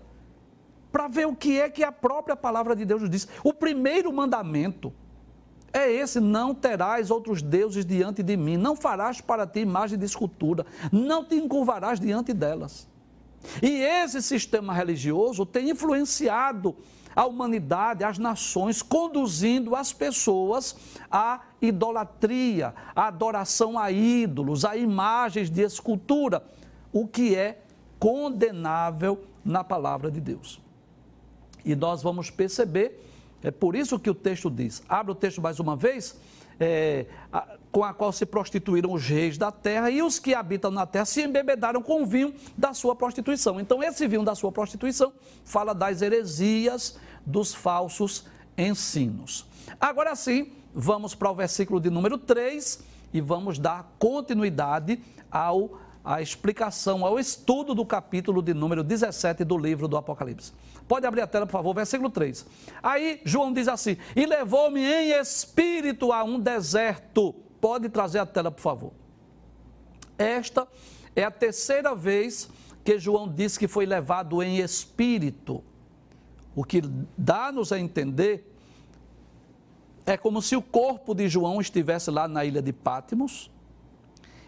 para 0.93 1.09
ver 1.09 1.27
o 1.27 1.35
que 1.35 1.59
é 1.59 1.71
que 1.71 1.83
a 1.83 1.91
própria 1.91 2.37
palavra 2.37 2.77
de 2.77 2.85
Deus 2.85 3.09
diz. 3.09 3.27
O 3.43 3.55
primeiro 3.55 4.13
mandamento 4.13 4.93
é 5.73 5.91
esse: 5.91 6.21
não 6.21 6.55
terás 6.55 7.11
outros 7.11 7.41
deuses 7.41 7.85
diante 7.85 8.23
de 8.23 8.37
mim, 8.37 8.57
não 8.57 8.77
farás 8.77 9.21
para 9.21 9.47
ti 9.47 9.61
imagem 9.61 9.99
de 9.99 10.05
escultura, 10.05 10.67
não 10.93 11.25
te 11.25 11.35
encurvarás 11.35 11.99
diante 11.99 12.35
delas. 12.35 12.87
E 13.61 13.81
esse 13.81 14.23
sistema 14.23 14.73
religioso 14.73 15.45
tem 15.45 15.71
influenciado 15.71 16.77
a 17.15 17.27
humanidade, 17.27 18.05
as 18.05 18.19
nações, 18.19 18.83
conduzindo 18.83 19.75
as 19.75 19.93
pessoas 19.93 20.77
à 21.11 21.41
idolatria, 21.61 22.75
à 22.95 23.09
adoração 23.09 23.79
a 23.79 23.91
ídolos, 23.91 24.65
a 24.65 24.77
imagens 24.77 25.51
de 25.51 25.63
escultura, 25.63 26.43
o 26.93 27.07
que 27.07 27.35
é 27.35 27.63
condenável 27.99 29.25
na 29.45 29.63
palavra 29.63 30.11
de 30.11 30.21
Deus. 30.21 30.61
E 31.65 31.75
nós 31.75 32.03
vamos 32.03 32.31
perceber, 32.31 33.01
é 33.43 33.51
por 33.51 33.75
isso 33.75 33.99
que 33.99 34.11
o 34.11 34.15
texto 34.15 34.51
diz, 34.51 34.83
abre 34.89 35.13
o 35.13 35.15
texto 35.15 35.41
mais 35.41 35.61
uma 35.61 35.77
vez, 35.77 36.17
é, 36.61 37.07
a, 37.33 37.57
com 37.71 37.83
a 37.83 37.93
qual 37.93 38.13
se 38.13 38.27
prostituíram 38.27 38.93
os 38.93 39.07
reis 39.07 39.39
da 39.39 39.51
terra 39.51 39.91
e 39.91 40.03
os 40.03 40.19
que 40.19 40.35
habitam 40.35 40.71
na 40.71 40.87
terra 40.87 41.05
se 41.05 41.23
embebedaram 41.23 41.83
com 41.83 42.03
o 42.03 42.07
vinho 42.07 42.35
da 42.57 42.75
sua 42.75 42.95
prostituição. 42.95 43.59
Então, 43.59 43.83
esse 43.83 44.07
vinho 44.07 44.23
da 44.23 44.35
sua 44.35 44.53
prostituição 44.53 45.13
fala 45.45 45.75
das 45.75 46.03
heresias, 46.03 46.99
dos 47.25 47.55
falsos 47.55 48.27
ensinos. 48.57 49.47
Agora 49.81 50.15
sim, 50.15 50.53
vamos 50.75 51.15
para 51.15 51.31
o 51.31 51.35
versículo 51.35 51.81
de 51.81 51.91
número 51.91 52.19
3 52.19 52.81
e 53.13 53.21
vamos 53.21 53.59
dar 53.59 53.95
continuidade 53.99 55.01
ao 55.31 55.79
a 56.05 56.21
explicação, 56.21 57.07
ao 57.07 57.19
estudo 57.19 57.75
do 57.75 57.87
capítulo 57.87 58.43
de 58.43 58.53
número 58.53 58.83
17 58.83 59.45
do 59.45 59.57
livro 59.57 59.87
do 59.87 59.97
Apocalipse. 59.97 60.53
Pode 60.93 61.07
abrir 61.07 61.23
a 61.23 61.27
tela, 61.27 61.47
por 61.47 61.53
favor, 61.53 61.75
versículo 61.75 62.11
3. 62.11 62.45
Aí 62.83 63.23
João 63.25 63.51
diz 63.51 63.67
assim: 63.67 63.97
E 64.15 64.27
levou-me 64.27 64.85
em 64.85 65.19
espírito 65.19 66.13
a 66.13 66.23
um 66.23 66.39
deserto. 66.39 67.33
Pode 67.59 67.89
trazer 67.89 68.19
a 68.19 68.27
tela, 68.27 68.51
por 68.51 68.61
favor. 68.61 68.93
Esta 70.19 70.69
é 71.17 71.25
a 71.25 71.31
terceira 71.31 71.95
vez 71.95 72.47
que 72.85 72.99
João 72.99 73.27
diz 73.27 73.57
que 73.57 73.67
foi 73.67 73.87
levado 73.87 74.43
em 74.43 74.59
espírito. 74.59 75.65
O 76.55 76.63
que 76.63 76.83
dá-nos 77.17 77.73
a 77.73 77.79
entender 77.79 78.55
é 80.05 80.19
como 80.19 80.43
se 80.43 80.55
o 80.57 80.61
corpo 80.61 81.15
de 81.15 81.27
João 81.27 81.59
estivesse 81.59 82.11
lá 82.11 82.29
na 82.29 82.45
ilha 82.45 82.61
de 82.61 82.71
Pátimos 82.71 83.51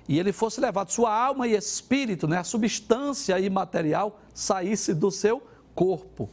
e 0.07 0.19
ele 0.19 0.31
fosse 0.31 0.61
levado, 0.61 0.93
sua 0.93 1.11
alma 1.11 1.49
e 1.49 1.55
espírito, 1.55 2.29
né, 2.29 2.37
a 2.37 2.45
substância 2.45 3.41
imaterial, 3.41 4.21
saísse 4.35 4.93
do 4.93 5.11
seu 5.11 5.43
corpo. 5.75 6.29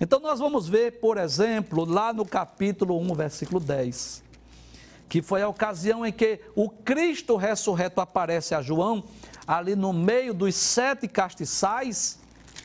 Então 0.00 0.20
nós 0.20 0.38
vamos 0.38 0.68
ver, 0.68 1.00
por 1.00 1.18
exemplo, 1.18 1.84
lá 1.84 2.12
no 2.12 2.24
capítulo 2.24 2.98
1, 3.00 3.14
versículo 3.14 3.58
10, 3.58 4.22
que 5.08 5.20
foi 5.20 5.42
a 5.42 5.48
ocasião 5.48 6.06
em 6.06 6.12
que 6.12 6.40
o 6.54 6.70
Cristo 6.70 7.34
ressurreto 7.36 8.00
aparece 8.00 8.54
a 8.54 8.62
João, 8.62 9.04
ali 9.46 9.74
no 9.74 9.92
meio 9.92 10.32
dos 10.32 10.54
sete 10.54 11.08
castiçais, 11.08 12.18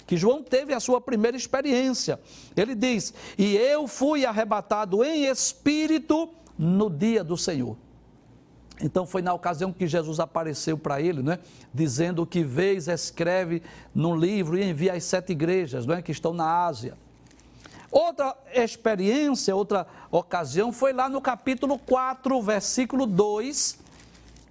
que 0.06 0.18
João 0.18 0.44
teve 0.44 0.74
a 0.74 0.80
sua 0.80 1.02
primeira 1.02 1.36
experiência. 1.36 2.20
Ele 2.56 2.76
diz: 2.76 3.14
E 3.38 3.56
eu 3.56 3.88
fui 3.88 4.26
arrebatado 4.26 5.04
em 5.04 5.26
espírito 5.26 6.30
no 6.58 6.90
dia 6.90 7.24
do 7.24 7.38
Senhor. 7.38 7.78
Então 8.82 9.06
foi 9.06 9.22
na 9.22 9.34
ocasião 9.34 9.72
que 9.72 9.88
Jesus 9.88 10.20
apareceu 10.20 10.78
para 10.78 11.02
ele, 11.02 11.22
né, 11.22 11.40
dizendo 11.74 12.26
que 12.26 12.44
vez 12.44 12.88
escreve 12.88 13.62
num 13.94 14.16
livro 14.16 14.58
e 14.58 14.64
envia 14.64 14.94
às 14.94 15.04
sete 15.04 15.32
igrejas 15.32 15.86
né, 15.86 16.02
que 16.02 16.12
estão 16.12 16.34
na 16.34 16.66
Ásia. 16.66 16.98
Outra 17.92 18.36
experiência, 18.52 19.56
outra 19.56 19.86
ocasião 20.10 20.74
foi 20.74 20.94
lá 20.94 21.08
no 21.08 21.22
capítulo 21.22 21.78
4, 21.78 22.42
versículo 22.42 23.06
2, 23.06 23.78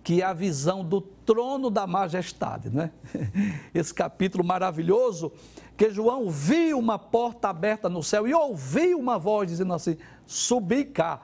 que 0.05 0.23
é 0.23 0.25
a 0.25 0.33
visão 0.33 0.85
do 0.85 1.01
trono 1.01 1.69
da 1.69 1.85
majestade, 1.85 2.71
né? 2.71 2.93
Esse 3.75 3.93
capítulo 3.93 4.45
maravilhoso, 4.45 5.33
que 5.77 5.91
João 5.91 6.31
viu 6.31 6.79
uma 6.79 7.01
porta 7.01 7.49
aberta 7.49 7.89
no 7.89 8.01
céu 8.01 8.29
e 8.29 8.33
ouviu 8.33 8.97
uma 8.97 9.19
voz 9.19 9.51
dizendo 9.51 9.75
assim: 9.75 9.97
subi 10.25 10.85
cá. 10.85 11.23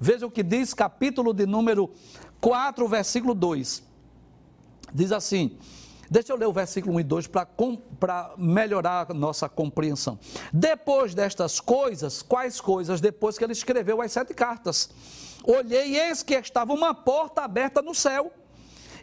Veja 0.00 0.26
o 0.26 0.30
que 0.32 0.42
diz 0.42 0.74
capítulo 0.74 1.32
de 1.32 1.46
número 1.46 1.92
4, 2.42 2.88
versículo 2.88 3.34
2. 3.34 3.84
Diz 4.92 5.12
assim: 5.12 5.56
Deixa 6.10 6.32
eu 6.32 6.36
ler 6.36 6.46
o 6.46 6.52
versículo 6.52 6.96
1 6.96 7.00
e 7.00 7.02
2 7.04 7.30
para 7.98 8.34
melhorar 8.36 9.10
a 9.10 9.14
nossa 9.14 9.48
compreensão. 9.48 10.18
Depois 10.52 11.14
destas 11.14 11.60
coisas, 11.60 12.20
quais 12.20 12.60
coisas? 12.60 13.00
Depois 13.00 13.38
que 13.38 13.44
ele 13.44 13.52
escreveu 13.52 14.02
as 14.02 14.12
sete 14.12 14.34
cartas. 14.34 14.90
Olhei 15.44 15.92
e 15.92 15.98
eis 15.98 16.22
que 16.22 16.34
estava 16.34 16.74
uma 16.74 16.92
porta 16.92 17.42
aberta 17.42 17.80
no 17.80 17.94
céu. 17.94 18.32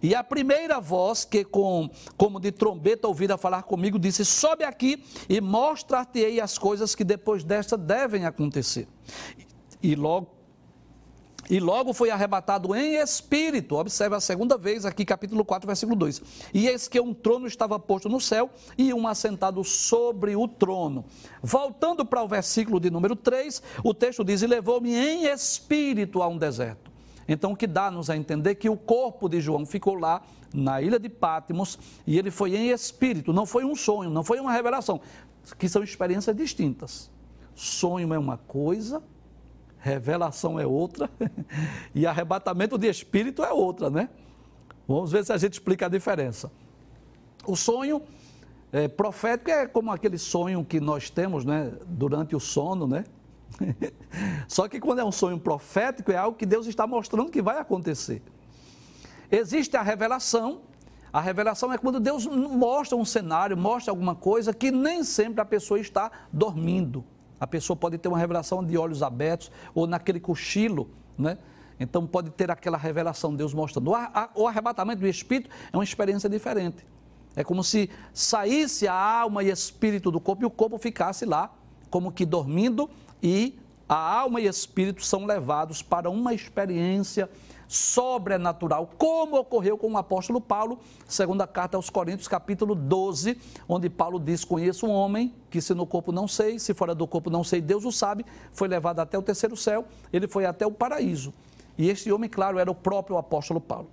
E 0.03 0.13
a 0.13 0.23
primeira 0.23 0.79
voz, 0.79 1.25
que 1.25 1.43
com, 1.43 1.89
como 2.15 2.39
de 2.39 2.51
trombeta 2.51 3.07
ouvira 3.07 3.37
falar 3.37 3.63
comigo, 3.63 3.97
disse: 3.97 4.25
Sobe 4.25 4.65
aqui 4.65 5.03
e 5.29 5.39
mostra-te-ei 5.39 6.41
as 6.41 6.57
coisas 6.57 6.93
que 6.93 7.05
depois 7.05 7.43
desta 7.45 7.77
devem 7.77 8.25
acontecer. 8.25 8.87
E 9.81 9.95
logo 9.95 10.38
e 11.49 11.59
logo 11.59 11.93
foi 11.93 12.11
arrebatado 12.11 12.75
em 12.75 12.95
espírito. 12.97 13.75
Observe 13.75 14.15
a 14.15 14.19
segunda 14.19 14.57
vez 14.57 14.85
aqui, 14.85 15.03
capítulo 15.03 15.43
4, 15.43 15.65
versículo 15.65 15.95
2. 15.95 16.21
E 16.53 16.67
eis 16.67 16.87
que 16.87 16.99
um 16.99 17.13
trono 17.13 17.47
estava 17.47 17.79
posto 17.79 18.07
no 18.07 18.21
céu 18.21 18.49
e 18.77 18.93
um 18.93 19.07
assentado 19.07 19.63
sobre 19.63 20.35
o 20.35 20.47
trono. 20.47 21.05
Voltando 21.41 22.05
para 22.05 22.21
o 22.21 22.27
versículo 22.27 22.79
de 22.79 22.91
número 22.91 23.15
3, 23.15 23.63
o 23.83 23.93
texto 23.93 24.23
diz: 24.23 24.41
E 24.43 24.47
levou-me 24.47 24.93
em 24.93 25.25
espírito 25.25 26.21
a 26.21 26.27
um 26.27 26.37
deserto. 26.37 26.91
Então, 27.27 27.51
o 27.51 27.55
que 27.55 27.67
dá-nos 27.67 28.09
a 28.09 28.17
entender 28.17 28.55
que 28.55 28.69
o 28.69 28.77
corpo 28.77 29.29
de 29.29 29.39
João 29.39 29.65
ficou 29.65 29.95
lá 29.95 30.21
na 30.53 30.81
ilha 30.81 30.99
de 30.99 31.09
Pátimos 31.09 31.77
e 32.05 32.17
ele 32.17 32.31
foi 32.31 32.55
em 32.55 32.69
espírito. 32.69 33.31
Não 33.31 33.45
foi 33.45 33.63
um 33.63 33.75
sonho, 33.75 34.09
não 34.09 34.23
foi 34.23 34.39
uma 34.39 34.51
revelação, 34.51 34.99
que 35.57 35.69
são 35.69 35.83
experiências 35.83 36.35
distintas. 36.35 37.09
Sonho 37.55 38.13
é 38.13 38.17
uma 38.17 38.37
coisa, 38.37 39.03
revelação 39.79 40.59
é 40.59 40.65
outra 40.65 41.09
e 41.95 42.05
arrebatamento 42.05 42.77
de 42.77 42.87
espírito 42.87 43.43
é 43.43 43.51
outra, 43.51 43.89
né? 43.89 44.09
Vamos 44.87 45.11
ver 45.11 45.23
se 45.23 45.31
a 45.31 45.37
gente 45.37 45.53
explica 45.53 45.85
a 45.85 45.89
diferença. 45.89 46.51
O 47.45 47.55
sonho 47.55 48.01
é, 48.71 48.87
profético 48.87 49.49
é 49.49 49.67
como 49.67 49.91
aquele 49.91 50.17
sonho 50.17 50.63
que 50.65 50.79
nós 50.79 51.09
temos 51.09 51.45
né, 51.45 51.71
durante 51.85 52.35
o 52.35 52.39
sono, 52.39 52.87
né? 52.87 53.05
Só 54.47 54.67
que 54.67 54.79
quando 54.79 54.99
é 54.99 55.03
um 55.03 55.11
sonho 55.11 55.39
profético, 55.39 56.11
é 56.11 56.17
algo 56.17 56.37
que 56.37 56.45
Deus 56.45 56.67
está 56.67 56.85
mostrando 56.85 57.31
que 57.31 57.41
vai 57.41 57.57
acontecer. 57.59 58.21
Existe 59.31 59.77
a 59.77 59.81
revelação. 59.81 60.61
A 61.11 61.19
revelação 61.19 61.73
é 61.73 61.77
quando 61.77 61.99
Deus 61.99 62.27
mostra 62.27 62.95
um 62.95 63.05
cenário, 63.05 63.57
mostra 63.57 63.91
alguma 63.91 64.13
coisa 64.13 64.53
que 64.53 64.69
nem 64.69 65.03
sempre 65.03 65.41
a 65.41 65.45
pessoa 65.45 65.79
está 65.79 66.11
dormindo. 66.31 67.03
A 67.39 67.47
pessoa 67.47 67.75
pode 67.75 67.97
ter 67.97 68.07
uma 68.07 68.17
revelação 68.17 68.63
de 68.63 68.77
olhos 68.77 69.01
abertos 69.01 69.51
ou 69.73 69.87
naquele 69.87 70.19
cochilo, 70.19 70.89
né? 71.17 71.37
Então 71.79 72.05
pode 72.05 72.29
ter 72.31 72.51
aquela 72.51 72.77
revelação, 72.77 73.33
Deus 73.33 73.53
mostrando. 73.53 73.91
O 74.35 74.47
arrebatamento 74.47 74.99
do 74.99 75.07
espírito 75.07 75.49
é 75.71 75.77
uma 75.77 75.83
experiência 75.83 76.29
diferente. 76.29 76.85
É 77.35 77.43
como 77.43 77.63
se 77.63 77.89
saísse 78.13 78.87
a 78.87 78.93
alma 78.93 79.43
e 79.43 79.49
espírito 79.49 80.11
do 80.11 80.19
corpo 80.19 80.43
e 80.43 80.45
o 80.45 80.49
corpo 80.49 80.77
ficasse 80.77 81.25
lá, 81.25 81.53
como 81.89 82.11
que 82.11 82.25
dormindo, 82.25 82.89
e 83.23 83.57
a 83.87 83.95
alma 83.95 84.41
e 84.41 84.47
espírito 84.47 85.05
são 85.05 85.25
levados 85.25 85.81
para 85.81 86.09
uma 86.09 86.33
experiência 86.33 87.29
sobrenatural, 87.69 88.89
como 88.97 89.37
ocorreu 89.37 89.77
com 89.77 89.91
o 89.91 89.97
apóstolo 89.97 90.41
Paulo, 90.41 90.79
segunda 91.07 91.45
carta 91.45 91.77
aos 91.77 91.87
Coríntios, 91.87 92.27
capítulo 92.27 92.73
12, 92.73 93.37
onde 93.67 93.87
Paulo 93.91 94.19
diz: 94.19 94.43
Conheço 94.43 94.87
um 94.87 94.91
homem 94.91 95.35
que, 95.51 95.61
se 95.61 95.75
no 95.75 95.85
corpo 95.85 96.11
não 96.11 96.27
sei, 96.27 96.57
se 96.57 96.73
fora 96.73 96.95
do 96.95 97.05
corpo 97.05 97.29
não 97.29 97.43
sei, 97.43 97.61
Deus 97.61 97.85
o 97.85 97.91
sabe, 97.91 98.25
foi 98.51 98.67
levado 98.67 98.99
até 98.99 99.19
o 99.19 99.21
terceiro 99.21 99.55
céu, 99.55 99.85
ele 100.11 100.27
foi 100.27 100.45
até 100.45 100.65
o 100.65 100.71
paraíso. 100.71 101.31
E 101.77 101.87
este 101.89 102.11
homem, 102.11 102.27
claro, 102.27 102.57
era 102.57 102.71
o 102.71 102.75
próprio 102.75 103.17
apóstolo 103.17 103.61
Paulo. 103.61 103.87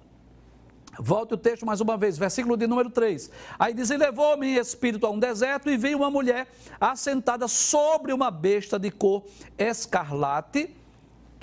Volte 0.98 1.34
o 1.34 1.36
texto 1.36 1.66
mais 1.66 1.82
uma 1.82 1.98
vez, 1.98 2.16
versículo 2.16 2.56
de 2.56 2.66
número 2.66 2.88
3. 2.88 3.30
Aí 3.58 3.74
diz: 3.74 3.90
E 3.90 3.96
levou-me 3.98 4.56
espírito 4.56 5.06
a 5.06 5.10
um 5.10 5.18
deserto, 5.18 5.68
e 5.68 5.76
vi 5.76 5.94
uma 5.94 6.10
mulher 6.10 6.48
assentada 6.80 7.46
sobre 7.46 8.10
uma 8.10 8.30
besta 8.30 8.78
de 8.78 8.90
cor 8.90 9.22
escarlate 9.58 10.74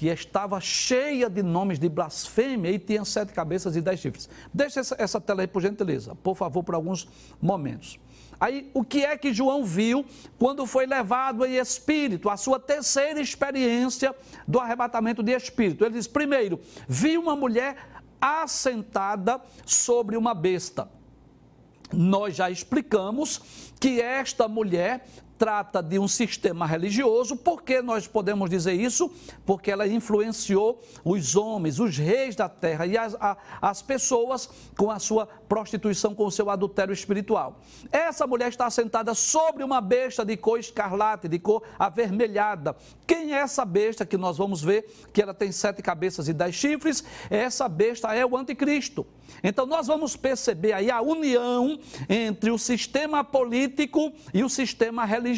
que 0.04 0.10
estava 0.10 0.60
cheia 0.60 1.30
de 1.30 1.42
nomes 1.42 1.80
de 1.80 1.88
blasfêmia 1.88 2.70
e 2.70 2.78
tinha 2.78 3.06
sete 3.06 3.32
cabeças 3.32 3.78
e 3.78 3.82
dez 3.82 4.02
chifres. 4.02 4.30
Deixa 4.54 4.82
essa, 4.82 4.96
essa 5.00 5.22
tela 5.22 5.42
aí, 5.42 5.48
por 5.48 5.62
gentileza, 5.62 6.14
por 6.16 6.36
favor, 6.36 6.62
por 6.62 6.76
alguns 6.76 7.08
momentos. 7.42 7.98
Aí, 8.38 8.70
o 8.74 8.84
que 8.84 9.06
é 9.06 9.18
que 9.18 9.34
João 9.34 9.64
viu 9.64 10.06
quando 10.38 10.66
foi 10.66 10.86
levado 10.86 11.46
em 11.46 11.56
espírito, 11.56 12.30
a 12.30 12.36
sua 12.36 12.60
terceira 12.60 13.22
experiência 13.22 14.14
do 14.46 14.60
arrebatamento 14.60 15.24
de 15.24 15.32
espírito? 15.32 15.86
Ele 15.86 15.94
diz: 15.94 16.08
primeiro, 16.08 16.60
vi 16.86 17.18
uma 17.18 17.36
mulher 17.36 17.78
assentada 18.20 19.40
sobre 19.66 20.18
uma 20.18 20.34
besta. 20.34 20.90
Nós 21.94 22.36
já 22.36 22.50
explicamos 22.50 23.72
que 23.80 24.02
esta 24.02 24.50
mulher 24.50 25.06
trata 25.44 25.84
de 25.84 26.00
um 26.00 26.08
sistema 26.08 26.66
religioso. 26.66 27.36
Por 27.36 27.64
que 27.64 27.82
nós 27.82 28.08
podemos 28.08 28.50
dizer 28.50 28.72
isso? 28.72 29.12
Porque 29.46 29.70
ela 29.70 29.86
influenciou 29.86 30.82
os 31.04 31.36
homens, 31.36 31.82
os 31.82 31.98
reis 31.98 32.34
da 32.34 32.48
terra 32.48 32.86
e 32.86 32.98
as, 32.98 33.14
a, 33.16 33.36
as 33.62 33.82
pessoas 33.82 34.50
com 34.78 34.90
a 34.90 35.00
sua 35.00 35.26
prostituição, 35.26 36.16
com 36.16 36.28
o 36.28 36.32
seu 36.32 36.50
adultério 36.50 36.94
espiritual. 36.94 37.60
Essa 37.92 38.26
mulher 38.26 38.48
está 38.48 38.70
sentada 38.70 39.14
sobre 39.14 39.66
uma 39.66 39.82
besta 39.82 40.24
de 40.24 40.38
cor 40.38 40.58
escarlate, 40.58 41.28
de 41.28 41.38
cor 41.38 41.62
avermelhada. 41.78 42.74
Quem 43.06 43.34
é 43.34 43.40
essa 43.40 43.66
besta 43.66 44.06
que 44.06 44.16
nós 44.16 44.38
vamos 44.38 44.64
ver 44.64 44.90
que 45.12 45.22
ela 45.22 45.34
tem 45.34 45.52
sete 45.52 45.82
cabeças 45.82 46.30
e 46.30 46.34
dez 46.34 46.56
chifres? 46.56 47.04
Essa 47.30 47.68
besta 47.68 48.16
é 48.16 48.26
o 48.26 48.38
anticristo. 48.38 49.06
Então 49.44 49.66
nós 49.66 49.88
vamos 49.88 50.16
perceber 50.16 50.72
aí 50.72 50.90
a 50.90 51.02
união 51.02 51.78
entre 52.08 52.50
o 52.50 52.58
sistema 52.58 53.26
político 53.26 54.14
e 54.34 54.42
o 54.42 54.50
sistema 54.50 55.04
religioso 55.04 55.33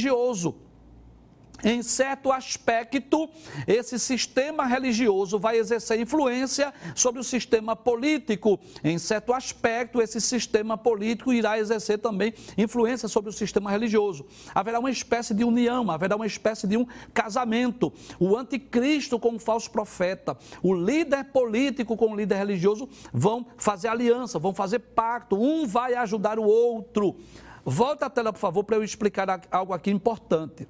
em 1.63 1.81
certo 1.81 2.31
aspecto, 2.31 3.27
esse 3.65 3.97
sistema 3.97 4.65
religioso 4.65 5.39
vai 5.39 5.57
exercer 5.57 5.99
influência 5.99 6.73
sobre 6.93 7.19
o 7.19 7.23
sistema 7.23 7.75
político. 7.75 8.59
Em 8.83 8.99
certo 8.99 9.33
aspecto, 9.33 10.01
esse 10.01 10.19
sistema 10.19 10.77
político 10.77 11.33
irá 11.33 11.57
exercer 11.57 11.97
também 11.97 12.33
influência 12.55 13.07
sobre 13.07 13.29
o 13.29 13.33
sistema 13.33 13.71
religioso. 13.71 14.25
Haverá 14.53 14.79
uma 14.79 14.91
espécie 14.91 15.33
de 15.33 15.43
união, 15.43 15.89
haverá 15.89 16.15
uma 16.15 16.27
espécie 16.27 16.67
de 16.67 16.77
um 16.77 16.85
casamento. 17.13 17.91
O 18.19 18.35
anticristo 18.37 19.17
com 19.17 19.35
o 19.35 19.39
falso 19.39 19.71
profeta, 19.71 20.37
o 20.61 20.73
líder 20.73 21.25
político 21.25 21.95
com 21.95 22.11
o 22.11 22.15
líder 22.15 22.35
religioso 22.35 22.87
vão 23.11 23.47
fazer 23.57 23.87
aliança, 23.87 24.37
vão 24.37 24.53
fazer 24.53 24.79
pacto. 24.79 25.35
Um 25.35 25.65
vai 25.65 25.95
ajudar 25.95 26.37
o 26.37 26.43
outro. 26.43 27.15
Volta 27.65 28.05
a 28.05 28.09
tela, 28.09 28.31
por 28.31 28.39
favor, 28.39 28.63
para 28.63 28.75
eu 28.75 28.83
explicar 28.83 29.27
algo 29.49 29.73
aqui 29.73 29.89
importante. 29.89 30.67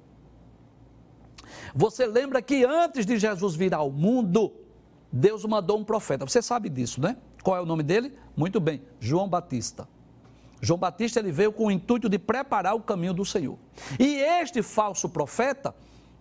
Você 1.74 2.06
lembra 2.06 2.40
que 2.40 2.64
antes 2.64 3.04
de 3.04 3.18
Jesus 3.18 3.54
vir 3.54 3.74
ao 3.74 3.90
mundo, 3.90 4.50
Deus 5.12 5.44
mandou 5.44 5.78
um 5.78 5.84
profeta. 5.84 6.26
Você 6.26 6.40
sabe 6.40 6.70
disso, 6.70 7.00
né? 7.00 7.18
Qual 7.42 7.54
é 7.54 7.60
o 7.60 7.66
nome 7.66 7.82
dele? 7.82 8.14
Muito 8.34 8.58
bem, 8.58 8.82
João 8.98 9.28
Batista. 9.28 9.86
João 10.60 10.78
Batista 10.78 11.20
ele 11.20 11.30
veio 11.30 11.52
com 11.52 11.66
o 11.66 11.70
intuito 11.70 12.08
de 12.08 12.18
preparar 12.18 12.74
o 12.74 12.80
caminho 12.80 13.12
do 13.12 13.24
Senhor. 13.24 13.58
E 14.00 14.16
este 14.16 14.62
falso 14.62 15.08
profeta, 15.08 15.74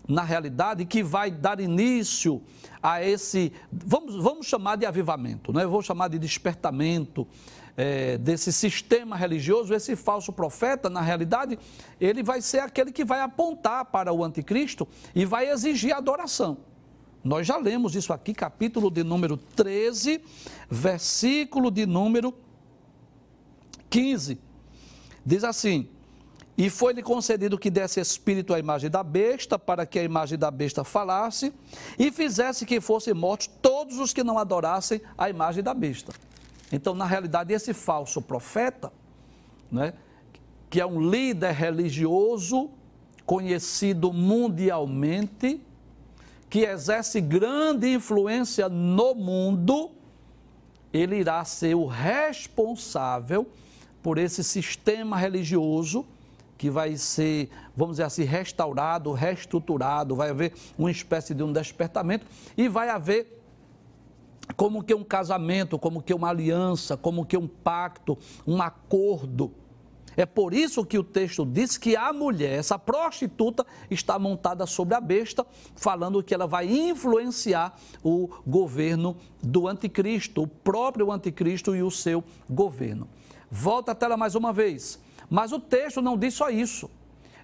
na 0.07 0.23
realidade, 0.23 0.85
que 0.85 1.03
vai 1.03 1.31
dar 1.31 1.59
início 1.59 2.41
a 2.81 3.03
esse, 3.03 3.51
vamos, 3.71 4.15
vamos 4.15 4.45
chamar 4.45 4.75
de 4.75 4.85
avivamento, 4.85 5.51
né? 5.51 5.63
eu 5.63 5.69
vou 5.69 5.81
chamar 5.81 6.07
de 6.09 6.19
despertamento, 6.19 7.27
é, 7.77 8.17
desse 8.17 8.53
sistema 8.53 9.15
religioso, 9.15 9.73
esse 9.73 9.95
falso 9.95 10.31
profeta, 10.31 10.89
na 10.89 11.01
realidade, 11.01 11.59
ele 11.99 12.23
vai 12.23 12.41
ser 12.41 12.59
aquele 12.59 12.91
que 12.91 13.03
vai 13.03 13.19
apontar 13.19 13.85
para 13.85 14.13
o 14.13 14.23
anticristo 14.23 14.87
e 15.13 15.25
vai 15.25 15.49
exigir 15.49 15.93
adoração. 15.93 16.57
Nós 17.23 17.45
já 17.47 17.57
lemos 17.57 17.95
isso 17.95 18.13
aqui, 18.13 18.33
capítulo 18.33 18.91
de 18.91 19.03
número 19.03 19.35
13, 19.35 20.21
versículo 20.69 21.71
de 21.71 21.85
número 21.85 22.33
15. 23.89 24.39
Diz 25.25 25.43
assim: 25.43 25.89
E 26.57 26.69
foi-lhe 26.69 27.03
concedido 27.03 27.57
que 27.57 27.69
desse 27.69 27.99
espírito 27.99 28.53
à 28.53 28.59
imagem 28.59 28.89
da 28.89 29.03
besta, 29.03 29.59
para 29.59 29.85
que 29.85 29.99
a 29.99 30.03
imagem 30.03 30.37
da 30.37 30.49
besta 30.49 30.83
falasse, 30.85 31.53
e 31.99 32.11
fizesse 32.11 32.65
que 32.65 32.79
fossem 32.79 33.13
mortos 33.13 33.47
todos 33.61 33.99
os 33.99 34.13
que 34.13 34.23
não 34.23 34.37
adorassem 34.37 35.01
a 35.17 35.29
imagem 35.29 35.61
da 35.61 35.73
besta. 35.73 36.13
Então, 36.71 36.93
na 36.93 37.05
realidade, 37.05 37.53
esse 37.53 37.73
falso 37.73 38.21
profeta, 38.21 38.91
né, 39.69 39.93
que 40.69 40.79
é 40.79 40.85
um 40.85 41.09
líder 41.09 41.51
religioso 41.51 42.69
conhecido 43.25 44.13
mundialmente, 44.13 45.61
que 46.49 46.59
exerce 46.59 47.19
grande 47.19 47.93
influência 47.93 48.69
no 48.69 49.13
mundo, 49.13 49.91
ele 50.93 51.17
irá 51.17 51.43
ser 51.43 51.75
o 51.75 51.85
responsável 51.85 53.45
por 54.01 54.17
esse 54.17 54.41
sistema 54.41 55.17
religioso 55.17 56.05
que 56.57 56.69
vai 56.69 56.95
ser, 56.97 57.49
vamos 57.75 57.95
dizer 57.95 58.03
assim, 58.03 58.23
restaurado, 58.23 59.11
reestruturado, 59.11 60.15
vai 60.15 60.29
haver 60.29 60.53
uma 60.77 60.91
espécie 60.91 61.33
de 61.33 61.43
um 61.43 61.51
despertamento 61.51 62.25
e 62.57 62.67
vai 62.67 62.89
haver 62.89 63.41
como 64.55 64.83
que 64.83 64.93
um 64.93 65.03
casamento, 65.03 65.77
como 65.77 66.01
que 66.01 66.13
uma 66.13 66.29
aliança, 66.29 66.95
como 66.95 67.25
que 67.25 67.37
um 67.37 67.47
pacto, 67.47 68.17
um 68.45 68.61
acordo. 68.61 69.51
É 70.17 70.25
por 70.25 70.53
isso 70.53 70.85
que 70.85 70.97
o 70.97 71.03
texto 71.03 71.45
diz 71.45 71.77
que 71.77 71.95
a 71.95 72.13
mulher, 72.13 72.59
essa 72.59 72.79
prostituta, 72.79 73.65
está 73.91 74.17
montada 74.17 74.65
sobre 74.65 74.95
a 74.95 75.01
besta, 75.01 75.45
falando 75.75 76.23
que 76.23 76.33
ela 76.33 76.47
vai 76.47 76.67
influenciar 76.67 77.77
o 78.01 78.29
governo 78.47 79.17
do 79.43 79.67
anticristo, 79.67 80.43
o 80.43 80.47
próprio 80.47 81.11
anticristo 81.11 81.75
e 81.75 81.83
o 81.83 81.91
seu 81.91 82.23
governo. 82.49 83.09
Volta 83.51 83.91
a 83.91 83.95
tela 83.95 84.15
mais 84.15 84.35
uma 84.35 84.53
vez. 84.53 84.99
Mas 85.29 85.51
o 85.51 85.59
texto 85.59 86.01
não 86.01 86.17
diz 86.17 86.33
só 86.33 86.49
isso. 86.49 86.89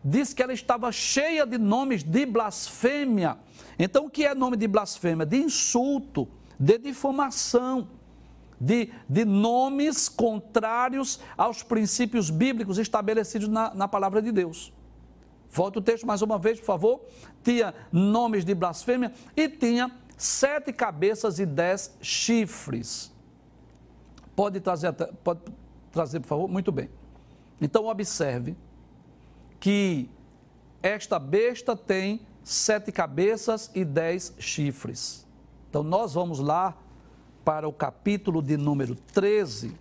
Diz 0.03 0.33
que 0.33 0.41
ela 0.41 0.53
estava 0.53 0.91
cheia 0.91 1.45
de 1.45 1.57
nomes 1.57 2.03
de 2.03 2.25
blasfêmia. 2.25 3.37
Então, 3.77 4.05
o 4.05 4.09
que 4.09 4.25
é 4.25 4.33
nome 4.33 4.57
de 4.57 4.67
blasfêmia? 4.67 5.25
De 5.25 5.37
insulto 5.37 6.27
de 6.61 6.77
difamação, 6.77 7.87
de, 8.59 8.93
de 9.09 9.25
nomes 9.25 10.07
contrários 10.07 11.19
aos 11.35 11.63
princípios 11.63 12.29
bíblicos 12.29 12.77
estabelecidos 12.77 13.47
na, 13.47 13.73
na 13.73 13.87
palavra 13.87 14.21
de 14.21 14.31
Deus. 14.31 14.71
Volta 15.49 15.79
o 15.79 15.81
texto 15.81 16.05
mais 16.05 16.21
uma 16.21 16.37
vez, 16.37 16.59
por 16.59 16.67
favor. 16.67 17.01
Tinha 17.43 17.73
nomes 17.91 18.45
de 18.45 18.53
blasfêmia 18.53 19.11
e 19.35 19.49
tinha 19.49 19.91
sete 20.15 20.71
cabeças 20.71 21.39
e 21.39 21.47
dez 21.47 21.97
chifres. 21.99 23.11
Pode 24.35 24.59
trazer, 24.59 24.93
pode 25.23 25.41
trazer, 25.91 26.19
por 26.19 26.27
favor? 26.27 26.47
Muito 26.47 26.71
bem. 26.71 26.89
Então, 27.61 27.85
observe 27.85 28.57
que 29.59 30.09
esta 30.81 31.19
besta 31.19 31.75
tem 31.75 32.21
sete 32.43 32.91
cabeças 32.91 33.69
e 33.75 33.85
dez 33.85 34.33
chifres. 34.39 35.27
Então, 35.69 35.83
nós 35.83 36.15
vamos 36.15 36.39
lá 36.39 36.75
para 37.45 37.67
o 37.67 37.73
capítulo 37.73 38.41
de 38.41 38.57
número 38.57 38.95
13. 38.95 39.75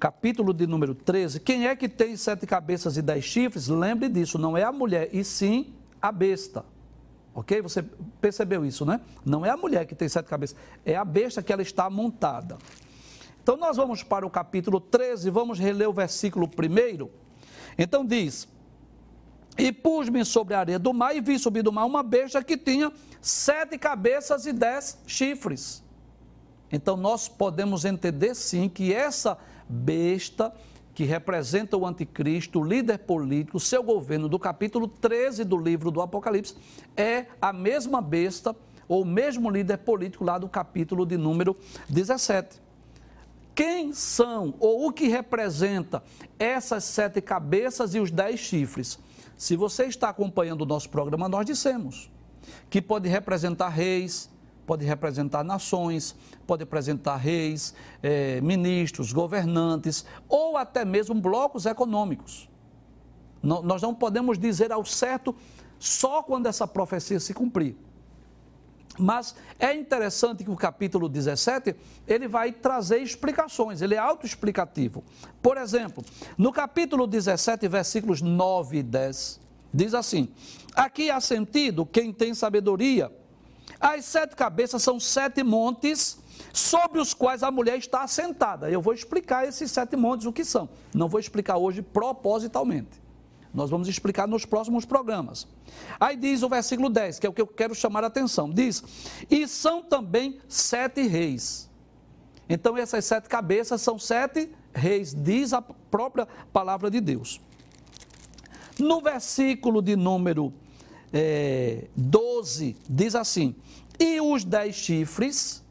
Capítulo 0.00 0.52
de 0.52 0.66
número 0.66 0.94
13. 0.94 1.40
Quem 1.40 1.66
é 1.66 1.76
que 1.76 1.88
tem 1.88 2.16
sete 2.16 2.46
cabeças 2.46 2.96
e 2.96 3.02
dez 3.02 3.24
chifres? 3.24 3.68
Lembre 3.68 4.08
disso, 4.08 4.38
não 4.38 4.56
é 4.56 4.62
a 4.62 4.72
mulher, 4.72 5.10
e 5.12 5.22
sim 5.22 5.74
a 6.00 6.10
besta. 6.10 6.64
Ok? 7.34 7.60
Você 7.62 7.82
percebeu 8.20 8.64
isso, 8.64 8.84
né? 8.84 9.00
Não 9.24 9.44
é 9.44 9.50
a 9.50 9.56
mulher 9.56 9.86
que 9.86 9.94
tem 9.94 10.08
sete 10.08 10.26
cabeças, 10.26 10.56
é 10.84 10.94
a 10.94 11.04
besta 11.04 11.42
que 11.42 11.52
ela 11.52 11.62
está 11.62 11.90
montada. 11.90 12.56
Então, 13.44 13.58
nós 13.58 13.76
vamos 13.76 14.02
para 14.02 14.26
o 14.26 14.30
capítulo 14.30 14.80
13, 14.80 15.28
vamos 15.28 15.58
reler 15.58 15.86
o 15.86 15.92
versículo 15.92 16.48
primeiro. 16.48 17.10
Então, 17.76 18.02
diz: 18.02 18.48
e 19.58 19.70
pus-me 19.70 20.24
sobre 20.24 20.54
a 20.54 20.60
areia 20.60 20.78
do 20.78 20.94
mar 20.94 21.14
e 21.14 21.20
vi 21.20 21.38
subir 21.38 21.62
do 21.62 21.70
mar 21.70 21.84
uma 21.84 22.02
besta 22.02 22.42
que 22.42 22.56
tinha 22.56 22.90
sete 23.20 23.78
cabeças 23.78 24.46
e 24.46 24.52
dez 24.52 24.98
chifres. 25.06 25.84
Então 26.72 26.96
nós 26.96 27.28
podemos 27.28 27.84
entender 27.84 28.34
sim 28.34 28.66
que 28.66 28.92
essa 28.92 29.38
besta 29.68 30.52
que 30.94 31.04
representa 31.04 31.76
o 31.76 31.86
anticristo, 31.86 32.60
o 32.60 32.64
líder 32.64 32.98
político, 33.00 33.60
seu 33.60 33.82
governo, 33.82 34.26
do 34.26 34.38
capítulo 34.38 34.88
13 34.88 35.44
do 35.44 35.58
livro 35.58 35.90
do 35.90 36.00
Apocalipse, 36.00 36.56
é 36.96 37.26
a 37.42 37.52
mesma 37.52 38.00
besta 38.00 38.56
ou 38.88 39.02
o 39.02 39.04
mesmo 39.04 39.50
líder 39.50 39.78
político 39.78 40.24
lá 40.24 40.38
do 40.38 40.48
capítulo 40.48 41.04
de 41.04 41.18
número 41.18 41.54
17. 41.90 42.63
Quem 43.54 43.92
são 43.92 44.54
ou 44.58 44.88
o 44.88 44.92
que 44.92 45.06
representa 45.06 46.02
essas 46.38 46.84
sete 46.84 47.20
cabeças 47.20 47.94
e 47.94 48.00
os 48.00 48.10
dez 48.10 48.40
chifres? 48.40 48.98
Se 49.36 49.56
você 49.56 49.84
está 49.84 50.08
acompanhando 50.08 50.62
o 50.62 50.66
nosso 50.66 50.88
programa, 50.88 51.28
nós 51.28 51.46
dissemos 51.46 52.10
que 52.68 52.82
pode 52.82 53.08
representar 53.08 53.68
reis, 53.68 54.28
pode 54.66 54.84
representar 54.84 55.44
nações, 55.44 56.16
pode 56.46 56.62
representar 56.62 57.16
reis, 57.16 57.74
eh, 58.02 58.40
ministros, 58.40 59.12
governantes 59.12 60.04
ou 60.28 60.56
até 60.56 60.84
mesmo 60.84 61.14
blocos 61.14 61.66
econômicos. 61.66 62.48
nós 63.42 63.82
não 63.82 63.94
podemos 63.94 64.38
dizer 64.38 64.72
ao 64.72 64.86
certo 64.86 65.36
só 65.78 66.22
quando 66.22 66.46
essa 66.46 66.66
profecia 66.66 67.20
se 67.20 67.34
cumprir. 67.34 67.76
Mas 68.98 69.34
é 69.58 69.74
interessante 69.74 70.44
que 70.44 70.50
o 70.50 70.56
capítulo 70.56 71.08
17, 71.08 71.74
ele 72.06 72.28
vai 72.28 72.52
trazer 72.52 72.98
explicações, 72.98 73.82
ele 73.82 73.94
é 73.94 73.98
autoexplicativo. 73.98 75.02
Por 75.42 75.56
exemplo, 75.56 76.04
no 76.38 76.52
capítulo 76.52 77.06
17, 77.06 77.66
versículos 77.66 78.22
9 78.22 78.78
e 78.78 78.82
10, 78.82 79.40
diz 79.72 79.94
assim: 79.94 80.28
Aqui 80.74 81.10
há 81.10 81.20
sentido 81.20 81.84
quem 81.84 82.12
tem 82.12 82.34
sabedoria. 82.34 83.10
As 83.80 84.04
sete 84.04 84.36
cabeças 84.36 84.82
são 84.82 85.00
sete 85.00 85.42
montes 85.42 86.18
sobre 86.52 87.00
os 87.00 87.12
quais 87.12 87.42
a 87.42 87.50
mulher 87.50 87.76
está 87.76 88.02
assentada. 88.02 88.70
Eu 88.70 88.80
vou 88.80 88.94
explicar 88.94 89.46
esses 89.46 89.70
sete 89.70 89.96
montes 89.96 90.26
o 90.26 90.32
que 90.32 90.44
são. 90.44 90.68
Não 90.94 91.08
vou 91.08 91.18
explicar 91.18 91.56
hoje 91.56 91.82
propositalmente. 91.82 93.03
Nós 93.54 93.70
vamos 93.70 93.86
explicar 93.86 94.26
nos 94.26 94.44
próximos 94.44 94.84
programas. 94.84 95.46
Aí 96.00 96.16
diz 96.16 96.42
o 96.42 96.48
versículo 96.48 96.90
10, 96.90 97.20
que 97.20 97.26
é 97.26 97.30
o 97.30 97.32
que 97.32 97.40
eu 97.40 97.46
quero 97.46 97.74
chamar 97.74 98.02
a 98.02 98.08
atenção: 98.08 98.50
diz, 98.50 98.82
e 99.30 99.46
são 99.46 99.82
também 99.82 100.40
sete 100.48 101.06
reis. 101.06 101.70
Então, 102.48 102.76
essas 102.76 103.04
sete 103.04 103.28
cabeças 103.28 103.80
são 103.80 103.98
sete 103.98 104.50
reis, 104.74 105.14
diz 105.14 105.52
a 105.52 105.62
própria 105.62 106.26
palavra 106.52 106.90
de 106.90 107.00
Deus. 107.00 107.40
No 108.78 109.00
versículo 109.00 109.80
de 109.80 109.94
número 109.94 110.52
é, 111.12 111.86
12, 111.96 112.76
diz 112.90 113.14
assim: 113.14 113.54
E 114.00 114.20
os 114.20 114.44
dez 114.44 114.74
chifres 114.74 115.62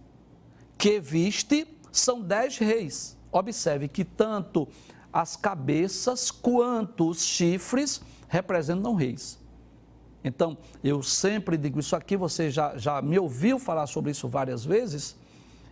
que 0.78 1.02
viste 1.02 1.68
são 1.92 2.22
dez 2.22 2.58
reis. 2.58 3.18
Observe 3.30 3.88
que 3.90 4.06
tanto 4.06 4.68
as 5.14 5.36
cabeças 5.36 6.32
quanto 6.32 7.08
os 7.08 7.24
chifres 7.24 8.02
representam 8.28 8.96
reis. 8.96 9.40
Então, 10.24 10.58
eu 10.84 11.04
sempre 11.04 11.56
digo 11.58 11.80
isso 11.80 11.96
aqui, 11.96 12.18
você 12.18 12.50
já, 12.50 12.78
já 12.78 13.02
me 13.02 13.20
ouviu 13.20 13.60
falar 13.60 13.86
sobre 13.88 14.12
isso 14.12 14.28
várias 14.28 14.66
vezes, 14.66 15.16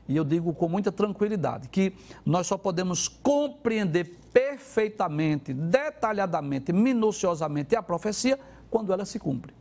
e 0.08 0.16
eu 0.16 0.26
digo 0.26 0.54
com 0.54 0.68
muita 0.68 0.92
tranquilidade 0.92 1.70
que 1.70 1.94
nós 2.26 2.48
só 2.48 2.58
podemos 2.58 3.08
compreender 3.08 4.20
perfeitamente, 4.34 5.54
detalhadamente, 5.54 6.74
minuciosamente 6.74 7.76
a 7.76 7.82
profecia 7.82 8.38
quando 8.70 8.92
ela 8.92 9.06
se 9.06 9.18
cumpre. 9.18 9.54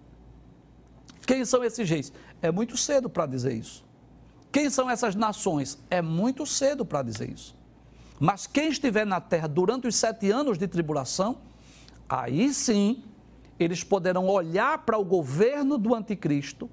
Quem 1.24 1.44
são 1.44 1.62
esses 1.62 1.88
reis? 1.88 2.12
É 2.42 2.50
muito 2.50 2.76
cedo 2.76 3.08
para 3.08 3.26
dizer 3.26 3.54
isso. 3.54 3.84
Quem 4.50 4.68
são 4.68 4.90
essas 4.90 5.14
nações? 5.14 5.78
É 5.88 6.02
muito 6.02 6.44
cedo 6.44 6.84
para 6.84 7.02
dizer 7.02 7.30
isso. 7.30 7.56
Mas 8.20 8.46
quem 8.46 8.68
estiver 8.68 9.06
na 9.06 9.18
terra 9.18 9.48
durante 9.48 9.88
os 9.88 9.96
sete 9.96 10.30
anos 10.30 10.58
de 10.58 10.68
tribulação, 10.68 11.38
aí 12.06 12.52
sim 12.52 13.02
eles 13.58 13.82
poderão 13.82 14.28
olhar 14.28 14.84
para 14.84 14.98
o 14.98 15.04
governo 15.04 15.78
do 15.78 15.94
anticristo 15.94 16.68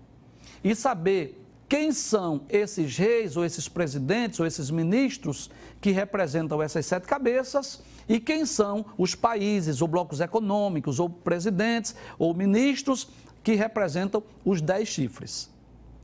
e 0.62 0.76
saber 0.76 1.42
quem 1.70 1.92
são 1.92 2.42
esses 2.50 2.98
reis, 2.98 3.36
ou 3.36 3.46
esses 3.46 3.68
presidentes, 3.68 4.40
ou 4.40 4.46
esses 4.46 4.70
ministros 4.70 5.50
que 5.82 5.92
representam 5.92 6.62
essas 6.62 6.86
sete 6.86 7.08
cabeças 7.08 7.82
e 8.08 8.20
quem 8.20 8.46
são 8.46 8.86
os 8.98 9.16
países, 9.16 9.82
ou 9.82 9.88
blocos 9.88 10.20
econômicos, 10.22 11.00
ou 11.00 11.10
presidentes, 11.10 11.96
ou 12.18 12.34
ministros 12.34 13.10
que 13.44 13.54
representam 13.54 14.24
os 14.46 14.62
dez 14.62 14.88
chifres. 14.90 15.50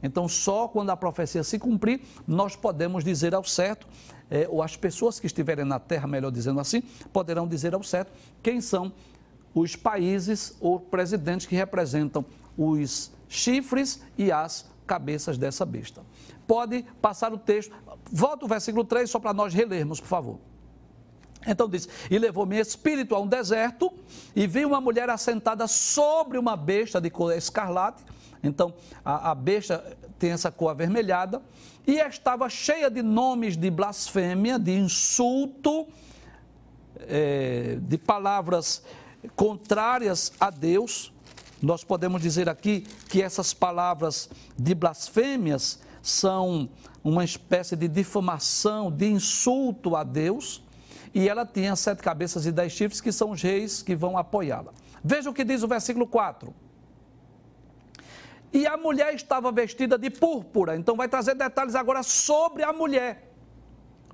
Então, 0.02 0.28
só 0.28 0.68
quando 0.68 0.90
a 0.90 0.98
profecia 0.98 1.46
se 1.46 1.58
cumprir, 1.58 2.02
nós 2.28 2.58
podemos 2.58 3.06
dizer 3.06 3.34
ao 3.34 3.44
certo 3.46 3.88
é, 4.34 4.48
ou 4.50 4.64
as 4.64 4.76
pessoas 4.76 5.20
que 5.20 5.28
estiverem 5.28 5.64
na 5.64 5.78
terra, 5.78 6.08
melhor 6.08 6.32
dizendo 6.32 6.60
assim, 6.60 6.82
poderão 7.14 7.48
dizer 7.48 7.76
ao 7.76 7.84
certo 7.84 8.12
quem 8.42 8.60
são 8.60 8.92
os 9.54 9.76
países 9.76 10.58
ou 10.60 10.80
presidentes 10.80 11.46
que 11.46 11.56
representam 11.56 12.26
os 12.58 13.12
chifres 13.30 14.02
e 14.18 14.32
as 14.32 14.66
cabeças 14.88 15.38
dessa 15.38 15.64
besta. 15.64 16.02
Pode 16.48 16.84
passar 17.00 17.32
o 17.32 17.38
texto, 17.38 17.76
volta 18.12 18.44
o 18.46 18.48
versículo 18.48 18.84
3 18.84 19.08
só 19.08 19.20
para 19.20 19.34
nós 19.34 19.54
relermos, 19.54 20.00
por 20.00 20.08
favor. 20.08 20.40
Então 21.46 21.70
diz: 21.70 21.88
E 22.10 22.18
levou-me 22.18 22.60
espírito 22.60 23.14
a 23.14 23.20
um 23.20 23.28
deserto, 23.28 23.94
e 24.36 24.48
vi 24.48 24.66
uma 24.66 24.82
mulher 24.82 25.12
assentada 25.12 25.68
sobre 25.68 26.40
uma 26.40 26.58
besta 26.58 27.00
de 27.00 27.12
cor 27.12 27.32
escarlate. 27.34 28.04
Então 28.44 28.74
a, 29.04 29.32
a 29.32 29.36
besta 29.36 29.98
tem 30.20 30.32
essa 30.32 30.52
cor 30.52 30.70
avermelhada, 30.70 31.42
e 31.86 31.98
estava 31.98 32.50
cheia 32.50 32.90
de 32.90 33.02
nomes 33.02 33.58
de 33.58 33.70
blasfêmia, 33.70 34.58
de 34.58 34.72
insulto, 34.72 35.88
é, 37.00 37.78
de 37.82 37.98
palavras 37.98 38.84
contrárias 39.36 40.32
a 40.40 40.50
Deus. 40.50 41.12
Nós 41.62 41.84
podemos 41.84 42.22
dizer 42.22 42.50
aqui 42.50 42.82
que 43.10 43.22
essas 43.22 43.54
palavras 43.54 44.30
de 44.58 44.76
blasfêmias 44.76 45.80
são 46.02 46.70
uma 47.04 47.24
espécie 47.24 47.76
de 47.76 47.88
difamação, 47.88 48.92
de 48.92 49.08
insulto 49.08 49.96
a 49.96 50.04
Deus. 50.04 50.64
E 51.14 51.30
ela 51.30 51.46
tinha 51.46 51.76
sete 51.76 52.02
cabeças 52.02 52.46
e 52.46 52.52
dez 52.52 52.72
chifres, 52.72 53.00
que 53.00 53.12
são 53.12 53.32
os 53.32 53.42
reis 53.42 53.82
que 53.82 53.96
vão 53.96 54.18
apoiá-la. 54.18 54.74
Veja 55.04 55.30
o 55.30 55.34
que 55.34 55.44
diz 55.44 55.64
o 55.64 55.68
versículo 55.68 56.08
4. 56.08 56.54
E 58.54 58.68
a 58.68 58.78
mulher 58.78 59.16
estava 59.16 59.52
vestida 59.52 59.98
de 59.98 60.12
púrpura. 60.12 60.76
Então 60.76 60.96
vai 60.96 61.10
trazer 61.10 61.34
detalhes 61.34 61.74
agora 61.74 62.04
sobre 62.04 62.62
a 62.64 62.72
mulher. 62.72 63.32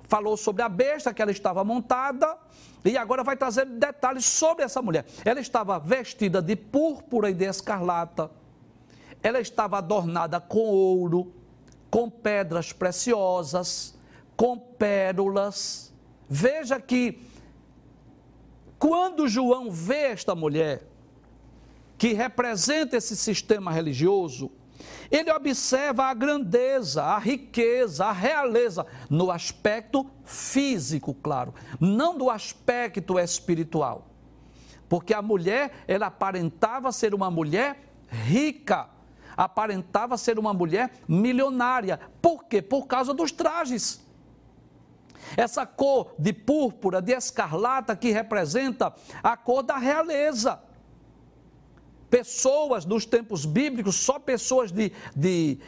Falou 0.08 0.36
sobre 0.36 0.62
a 0.62 0.68
besta 0.68 1.12
que 1.12 1.20
ela 1.20 1.30
estava 1.30 1.62
montada 1.62 2.36
e 2.84 2.96
agora 2.96 3.22
vai 3.22 3.36
trazer 3.36 3.66
detalhes 3.66 4.24
sobre 4.24 4.64
essa 4.64 4.80
mulher. 4.80 5.04
Ela 5.24 5.40
estava 5.40 5.78
vestida 5.78 6.40
de 6.40 6.56
púrpura 6.56 7.30
e 7.30 7.34
de 7.34 7.44
escarlata. 7.44 8.30
Ela 9.22 9.40
estava 9.40 9.76
adornada 9.76 10.40
com 10.40 10.58
ouro, 10.58 11.32
com 11.90 12.08
pedras 12.08 12.72
preciosas, 12.72 13.94
com 14.34 14.58
pérolas. 14.58 15.92
Veja 16.26 16.80
que 16.80 17.20
quando 18.78 19.28
João 19.28 19.70
vê 19.70 20.06
esta 20.06 20.34
mulher, 20.34 20.89
que 22.00 22.14
representa 22.14 22.96
esse 22.96 23.14
sistema 23.14 23.70
religioso, 23.70 24.50
ele 25.10 25.30
observa 25.30 26.04
a 26.04 26.14
grandeza, 26.14 27.04
a 27.04 27.18
riqueza, 27.18 28.06
a 28.06 28.12
realeza 28.12 28.86
no 29.10 29.30
aspecto 29.30 30.10
físico, 30.24 31.12
claro, 31.12 31.52
não 31.78 32.16
do 32.16 32.30
aspecto 32.30 33.18
espiritual. 33.18 34.06
Porque 34.88 35.12
a 35.12 35.20
mulher, 35.20 35.84
ela 35.86 36.06
aparentava 36.06 36.90
ser 36.90 37.12
uma 37.12 37.30
mulher 37.30 37.78
rica, 38.08 38.88
aparentava 39.36 40.16
ser 40.16 40.38
uma 40.38 40.54
mulher 40.54 40.90
milionária. 41.06 42.00
Por 42.22 42.44
quê? 42.44 42.62
Por 42.62 42.86
causa 42.86 43.12
dos 43.12 43.30
trajes. 43.30 44.02
Essa 45.36 45.66
cor 45.66 46.14
de 46.18 46.32
púrpura, 46.32 47.02
de 47.02 47.12
escarlata, 47.12 47.94
que 47.94 48.10
representa 48.10 48.94
a 49.22 49.36
cor 49.36 49.62
da 49.62 49.76
realeza 49.76 50.69
pessoas 52.10 52.84
dos 52.84 53.06
tempos 53.06 53.46
bíblicos, 53.46 53.96
só 53.96 54.18
pessoas 54.18 54.72
de, 54.72 54.92
de, 55.14 55.58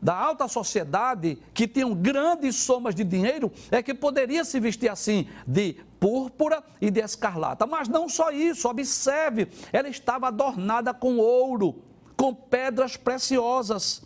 da 0.00 0.16
alta 0.16 0.48
sociedade 0.48 1.38
que 1.52 1.68
tinham 1.68 1.94
grandes 1.94 2.56
somas 2.56 2.94
de 2.94 3.04
dinheiro, 3.04 3.52
é 3.70 3.82
que 3.82 3.94
poderia 3.94 4.44
se 4.44 4.58
vestir 4.58 4.88
assim, 4.88 5.28
de 5.46 5.76
púrpura 6.00 6.62
e 6.80 6.90
de 6.90 7.00
escarlata. 7.00 7.66
Mas 7.66 7.88
não 7.88 8.08
só 8.08 8.30
isso, 8.30 8.68
observe, 8.68 9.48
ela 9.72 9.88
estava 9.88 10.28
adornada 10.28 10.94
com 10.94 11.18
ouro, 11.18 11.82
com 12.16 12.34
pedras 12.34 12.96
preciosas. 12.96 14.02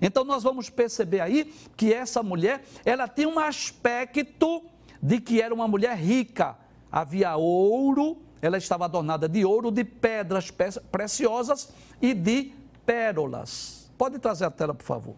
Então 0.00 0.24
nós 0.24 0.42
vamos 0.42 0.68
perceber 0.68 1.20
aí 1.20 1.52
que 1.76 1.92
essa 1.92 2.22
mulher, 2.22 2.64
ela 2.84 3.06
tem 3.06 3.26
um 3.26 3.38
aspecto 3.38 4.62
de 5.00 5.20
que 5.20 5.40
era 5.40 5.54
uma 5.54 5.68
mulher 5.68 5.96
rica. 5.96 6.56
Havia 6.90 7.36
ouro, 7.36 8.18
ela 8.42 8.58
estava 8.58 8.86
adornada 8.86 9.28
de 9.28 9.44
ouro, 9.44 9.70
de 9.70 9.84
pedras 9.84 10.50
preciosas 10.90 11.72
e 12.00 12.12
de 12.12 12.52
pérolas. 12.84 13.88
Pode 13.96 14.18
trazer 14.18 14.46
a 14.46 14.50
tela, 14.50 14.74
por 14.74 14.84
favor. 14.84 15.14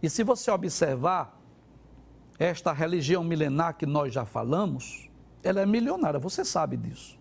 E 0.00 0.08
se 0.08 0.22
você 0.22 0.48
observar, 0.52 1.40
esta 2.38 2.72
religião 2.72 3.24
milenar 3.24 3.76
que 3.76 3.84
nós 3.84 4.14
já 4.14 4.24
falamos, 4.24 5.10
ela 5.42 5.60
é 5.60 5.66
milionária, 5.66 6.20
você 6.20 6.44
sabe 6.44 6.76
disso. 6.76 7.18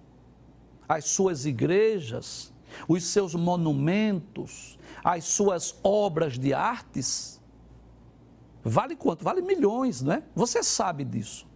As 0.87 1.05
suas 1.05 1.45
igrejas, 1.45 2.53
os 2.87 3.03
seus 3.05 3.33
monumentos, 3.33 4.77
as 5.03 5.23
suas 5.23 5.75
obras 5.83 6.37
de 6.37 6.53
artes, 6.53 7.41
vale 8.63 8.95
quanto? 8.95 9.23
Vale 9.23 9.41
milhões, 9.41 10.01
não 10.01 10.13
é? 10.13 10.23
Você 10.35 10.61
sabe 10.61 11.03
disso 11.03 11.47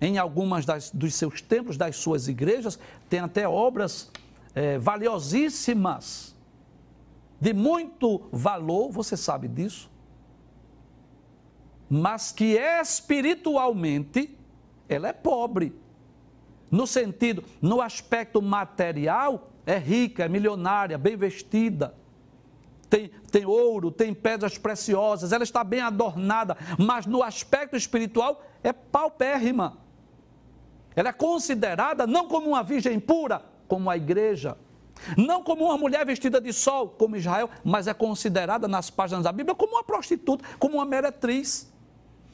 em 0.00 0.18
algumas 0.18 0.64
das, 0.64 0.90
dos 0.90 1.14
seus 1.14 1.40
templos, 1.40 1.76
das 1.76 1.96
suas 1.96 2.28
igrejas, 2.28 2.78
tem 3.08 3.20
até 3.20 3.48
obras 3.48 4.10
é, 4.54 4.78
valiosíssimas, 4.78 6.36
de 7.40 7.52
muito 7.52 8.28
valor, 8.32 8.90
você 8.90 9.16
sabe 9.16 9.46
disso, 9.48 9.90
mas 11.88 12.32
que 12.32 12.56
espiritualmente 12.56 14.36
ela 14.88 15.08
é 15.08 15.12
pobre. 15.12 15.74
No 16.70 16.86
sentido, 16.86 17.44
no 17.62 17.80
aspecto 17.80 18.42
material, 18.42 19.50
é 19.64 19.78
rica, 19.78 20.24
é 20.24 20.28
milionária, 20.28 20.98
bem 20.98 21.16
vestida. 21.16 21.94
Tem, 22.90 23.10
tem 23.30 23.44
ouro, 23.44 23.90
tem 23.90 24.14
pedras 24.14 24.56
preciosas, 24.58 25.32
ela 25.32 25.44
está 25.44 25.62
bem 25.62 25.80
adornada, 25.80 26.56
mas 26.78 27.06
no 27.06 27.22
aspecto 27.22 27.76
espiritual 27.76 28.42
é 28.62 28.72
paupérrima. 28.72 29.78
Ela 30.98 31.10
é 31.10 31.12
considerada 31.12 32.08
não 32.08 32.26
como 32.26 32.48
uma 32.48 32.62
virgem 32.64 32.98
pura, 32.98 33.40
como 33.68 33.88
a 33.88 33.96
igreja, 33.96 34.58
não 35.16 35.44
como 35.44 35.66
uma 35.66 35.78
mulher 35.78 36.04
vestida 36.04 36.40
de 36.40 36.52
sol, 36.52 36.88
como 36.88 37.14
Israel, 37.14 37.48
mas 37.62 37.86
é 37.86 37.94
considerada 37.94 38.66
nas 38.66 38.90
páginas 38.90 39.22
da 39.22 39.30
Bíblia 39.30 39.54
como 39.54 39.74
uma 39.74 39.84
prostituta, 39.84 40.44
como 40.58 40.78
uma 40.78 40.84
meretriz. 40.84 41.72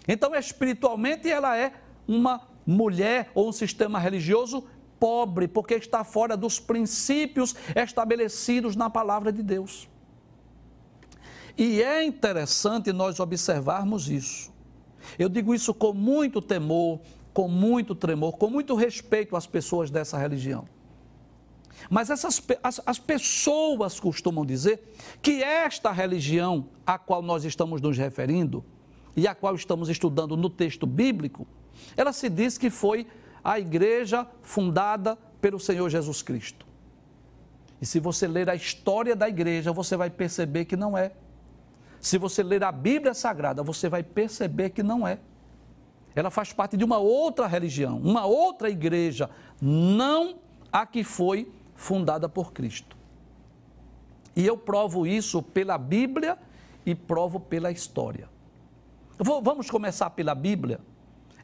Então, 0.09 0.35
espiritualmente, 0.35 1.31
ela 1.31 1.55
é 1.55 1.75
uma 2.09 2.41
mulher 2.67 3.31
ou 3.35 3.51
um 3.51 3.53
sistema 3.53 3.99
religioso 3.99 4.65
pobre, 4.99 5.47
porque 5.47 5.75
está 5.75 6.03
fora 6.03 6.35
dos 6.35 6.59
princípios 6.59 7.55
estabelecidos 7.77 8.75
na 8.75 8.89
palavra 8.89 9.31
de 9.31 9.43
Deus. 9.43 9.87
E 11.59 11.83
é 11.83 12.03
interessante 12.03 12.95
nós 12.95 13.21
observarmos 13.21 14.09
isso. 14.09 14.51
Eu 15.19 15.29
digo 15.29 15.55
isso 15.55 15.75
com 15.75 15.93
muito 15.93 16.41
temor, 16.41 17.01
com 17.35 17.49
muito 17.49 17.95
tremor, 17.95 18.37
com 18.37 18.49
muito 18.49 18.77
respeito 18.77 19.37
às 19.37 19.47
pessoas 19.47 19.91
dessa 19.91 20.17
religião. 20.17 20.67
Mas 21.91 22.09
essas, 22.09 22.41
as, 22.63 22.81
as 22.87 22.99
pessoas 22.99 23.99
costumam 23.99 24.47
dizer 24.47 24.95
que 25.21 25.43
esta 25.43 25.91
religião 25.91 26.69
a 26.87 26.97
qual 26.97 27.21
nós 27.21 27.45
estamos 27.45 27.81
nos 27.81 27.99
referindo 27.99 28.65
e 29.17 29.27
a 29.27 29.35
qual 29.35 29.55
estamos 29.57 29.89
estudando 29.89 30.37
no 30.37 30.49
texto 30.49 30.87
bíblico, 30.87 31.47
ela 31.97 32.13
se 32.13 32.29
diz 32.29 32.57
que 32.57 32.71
foi 32.71 33.07
a 33.43 33.59
igreja 33.59 34.27
fundada 34.41 35.19
pelo 35.41 35.59
Senhor 35.59 35.91
Jesus 35.91 36.23
Cristo. 36.23 36.65
E 37.83 37.87
se 37.87 37.99
você 37.99 38.27
ler 38.29 38.49
a 38.49 38.55
história 38.55 39.15
da 39.15 39.29
igreja, 39.29 39.73
você 39.73 39.97
vai 39.97 40.09
perceber 40.09 40.65
que 40.65 40.77
não 40.77 40.97
é. 40.97 41.13
Se 42.01 42.17
você 42.17 42.43
ler 42.43 42.63
a 42.63 42.71
Bíblia 42.71 43.13
Sagrada, 43.13 43.63
você 43.63 43.89
vai 43.89 44.03
perceber 44.03 44.71
que 44.71 44.83
não 44.83 45.07
é. 45.07 45.19
Ela 46.15 46.31
faz 46.31 46.53
parte 46.53 46.77
de 46.77 46.85
uma 46.85 46.99
outra 46.99 47.47
religião, 47.47 47.99
uma 47.99 48.25
outra 48.25 48.71
igreja, 48.71 49.29
não 49.61 50.37
a 50.73 50.87
que 50.87 51.03
foi 51.03 51.53
fundada 51.75 52.29
por 52.29 52.53
Cristo. 52.53 52.97
E 54.37 54.47
eu 54.47 54.57
provo 54.57 55.07
isso 55.07 55.43
pela 55.43 55.79
Bíblia 55.79 56.39
e 56.85 56.95
provo 56.95 57.39
pela 57.41 57.71
história. 57.71 58.29
Vou, 59.19 59.41
vamos 59.41 59.71
começar 59.71 60.11
pela 60.11 60.35
Bíblia? 60.35 60.81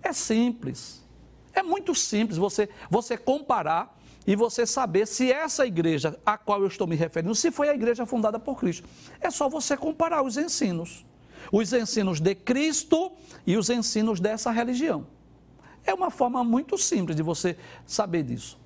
É 0.03 0.13
simples. 0.13 1.05
É 1.53 1.63
muito 1.63 1.95
simples 1.95 2.39
você, 2.39 2.69
você 2.89 3.17
comparar 3.17 3.97
e 4.27 4.37
você 4.37 4.67
saber 4.67 5.07
se 5.07 5.33
essa 5.33 5.67
igreja 5.67 6.19
a 6.25 6.37
qual 6.37 6.61
eu 6.61 6.69
estou 6.69 6.87
me 6.87 6.95
referindo, 6.95 7.35
se 7.35 7.51
foi 7.51 7.69
a 7.69 7.75
igreja 7.75 8.07
fundada 8.07 8.39
por 8.39 8.59
Cristo. 8.59 8.89
É 9.21 9.31
só 9.31 9.49
você 9.49 9.77
comparar 9.77 10.23
os 10.23 10.37
ensinos. 10.37 11.05
Os 11.51 11.73
ensinos 11.73 12.21
de 12.21 12.35
Cristo 12.35 13.13
e 13.47 13.57
os 13.57 13.71
ensinos 13.71 14.21
dessa 14.21 14.51
religião. 14.51 15.07
É 15.85 15.95
uma 15.95 16.11
forma 16.11 16.45
muito 16.45 16.77
simples 16.79 17.17
de 17.17 17.23
você 17.23 17.57
saber 17.87 18.23
disso. 18.23 18.59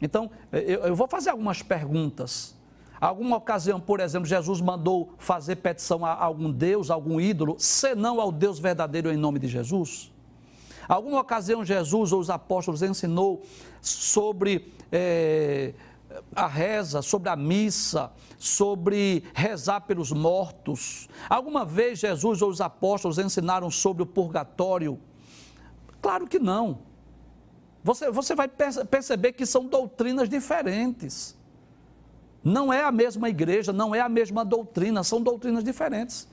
Então, 0.00 0.30
eu, 0.50 0.94
vou 0.94 1.06
fazer 1.06 1.30
algumas 1.30 1.62
perguntas. 1.62 2.54
Alguma 3.00 3.36
ocasião, 3.36 3.80
por 3.80 4.00
exemplo, 4.00 4.26
Jesus 4.26 4.60
mandou 4.60 5.14
fazer 5.18 5.56
petição 5.56 6.04
a 6.04 6.14
algum 6.14 6.50
Deus, 6.50 6.90
a 6.90 6.94
algum 6.94 7.20
ídolo, 7.20 7.56
senão 7.58 8.20
ao 8.20 8.30
Deus 8.30 8.58
verdadeiro 8.58 9.10
em 9.10 9.16
nome 9.16 9.38
de 9.38 9.48
Jesus? 9.48 10.12
Alguma 10.88 11.20
ocasião, 11.20 11.64
Jesus 11.64 12.12
ou 12.12 12.20
os 12.20 12.28
apóstolos 12.28 12.82
ensinou 12.82 13.42
sobre 13.80 14.72
é, 14.90 15.72
a 16.34 16.46
reza, 16.46 17.02
sobre 17.02 17.28
a 17.28 17.36
missa, 17.36 18.12
sobre 18.38 19.24
rezar 19.34 19.82
pelos 19.82 20.12
mortos? 20.12 21.08
Alguma 21.28 21.64
vez 21.64 21.98
Jesus 21.98 22.42
ou 22.42 22.50
os 22.50 22.60
apóstolos 22.60 23.18
ensinaram 23.18 23.70
sobre 23.70 24.02
o 24.02 24.06
purgatório? 24.06 24.98
Claro 26.00 26.26
que 26.26 26.38
não. 26.38 26.80
Você, 27.82 28.10
você 28.10 28.34
vai 28.34 28.48
perceber 28.48 29.32
que 29.32 29.46
são 29.46 29.66
doutrinas 29.66 30.28
diferentes. 30.28 31.36
Não 32.42 32.72
é 32.72 32.82
a 32.82 32.92
mesma 32.92 33.28
igreja, 33.28 33.72
não 33.72 33.94
é 33.94 34.00
a 34.00 34.08
mesma 34.08 34.44
doutrina, 34.44 35.04
são 35.04 35.20
doutrinas 35.20 35.62
diferentes. 35.62 36.28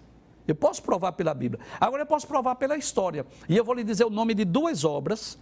Eu 0.47 0.55
posso 0.55 0.81
provar 0.81 1.11
pela 1.11 1.33
Bíblia. 1.33 1.61
Agora 1.79 2.03
eu 2.03 2.05
posso 2.05 2.25
provar 2.25 2.55
pela 2.55 2.77
história. 2.77 3.25
E 3.49 3.57
eu 3.57 3.65
vou 3.65 3.75
lhe 3.75 3.83
dizer 3.83 4.05
o 4.05 4.09
nome 4.09 4.33
de 4.33 4.45
duas 4.45 4.85
obras 4.85 5.37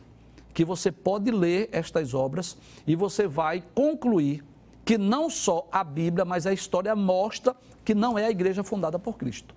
que 0.56 0.64
você 0.64 0.90
pode 0.90 1.30
ler 1.30 1.68
estas 1.74 2.14
obras 2.14 2.58
e 2.88 2.96
você 2.96 3.28
vai 3.28 3.62
concluir 3.76 4.42
que 4.86 4.98
não 4.98 5.30
só 5.30 5.68
a 5.70 5.84
Bíblia, 5.84 6.24
mas 6.24 6.48
a 6.48 6.54
história 6.54 6.96
mostra 6.96 7.54
que 7.84 7.94
não 7.94 8.18
é 8.18 8.26
a 8.26 8.32
igreja 8.32 8.64
fundada 8.64 8.98
por 8.98 9.18
Cristo. 9.18 9.54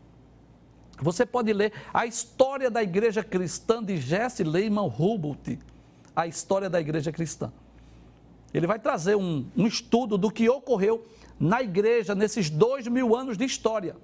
Você 1.00 1.24
pode 1.24 1.52
ler 1.52 1.72
a 1.94 2.04
história 2.04 2.68
da 2.68 2.82
igreja 2.82 3.22
cristã 3.22 3.82
de 3.82 3.96
Jesse 3.96 4.42
Lehman 4.42 4.92
Hubert 4.98 5.58
a 6.16 6.26
história 6.26 6.68
da 6.68 6.80
igreja 6.80 7.12
cristã. 7.12 7.52
Ele 8.52 8.66
vai 8.66 8.80
trazer 8.80 9.14
um, 9.14 9.46
um 9.56 9.68
estudo 9.68 10.18
do 10.18 10.32
que 10.32 10.48
ocorreu 10.48 11.06
na 11.38 11.62
igreja 11.62 12.12
nesses 12.12 12.50
dois 12.50 12.88
mil 12.88 13.14
anos 13.14 13.38
de 13.38 13.44
história. 13.44 13.94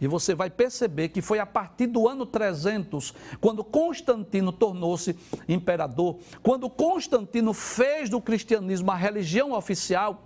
E 0.00 0.06
você 0.06 0.34
vai 0.34 0.48
perceber 0.48 1.10
que 1.10 1.20
foi 1.20 1.38
a 1.38 1.46
partir 1.46 1.86
do 1.86 2.08
ano 2.08 2.24
300, 2.24 3.12
quando 3.40 3.62
Constantino 3.62 4.50
tornou-se 4.50 5.14
imperador, 5.48 6.18
quando 6.42 6.70
Constantino 6.70 7.52
fez 7.52 8.08
do 8.08 8.20
cristianismo 8.20 8.90
a 8.90 8.96
religião 8.96 9.52
oficial, 9.52 10.22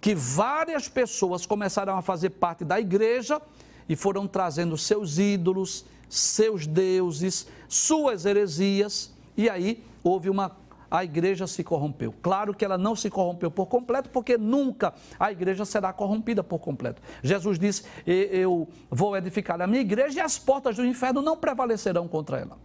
que 0.00 0.14
várias 0.14 0.88
pessoas 0.88 1.46
começaram 1.46 1.96
a 1.96 2.02
fazer 2.02 2.30
parte 2.30 2.64
da 2.64 2.80
igreja 2.80 3.40
e 3.88 3.94
foram 3.94 4.26
trazendo 4.26 4.76
seus 4.76 5.18
ídolos, 5.18 5.84
seus 6.08 6.66
deuses, 6.66 7.46
suas 7.68 8.26
heresias, 8.26 9.12
e 9.36 9.48
aí 9.48 9.84
houve 10.02 10.28
uma 10.28 10.50
a 10.92 11.02
igreja 11.02 11.46
se 11.46 11.64
corrompeu. 11.64 12.14
Claro 12.20 12.52
que 12.52 12.62
ela 12.62 12.76
não 12.76 12.94
se 12.94 13.08
corrompeu 13.08 13.50
por 13.50 13.64
completo, 13.64 14.10
porque 14.10 14.36
nunca 14.36 14.92
a 15.18 15.32
igreja 15.32 15.64
será 15.64 15.90
corrompida 15.90 16.44
por 16.44 16.58
completo. 16.58 17.00
Jesus 17.22 17.58
disse: 17.58 17.84
Eu 18.06 18.68
vou 18.90 19.16
edificar 19.16 19.58
a 19.62 19.66
minha 19.66 19.80
igreja 19.80 20.18
e 20.18 20.20
as 20.20 20.38
portas 20.38 20.76
do 20.76 20.84
inferno 20.84 21.22
não 21.22 21.34
prevalecerão 21.34 22.06
contra 22.06 22.38
ela. 22.38 22.58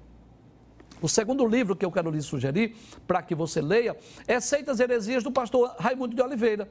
O 1.02 1.08
segundo 1.08 1.46
livro 1.46 1.74
que 1.74 1.86
eu 1.86 1.92
quero 1.92 2.12
lhe 2.12 2.22
sugerir, 2.22 2.76
para 3.08 3.22
que 3.22 3.34
você 3.34 3.62
leia, 3.62 3.96
é 4.28 4.42
Seitas 4.42 4.82
Heresias 4.82 5.24
do 5.24 5.32
pastor 5.32 5.74
Raimundo 5.80 6.14
de 6.14 6.22
Oliveira. 6.22 6.68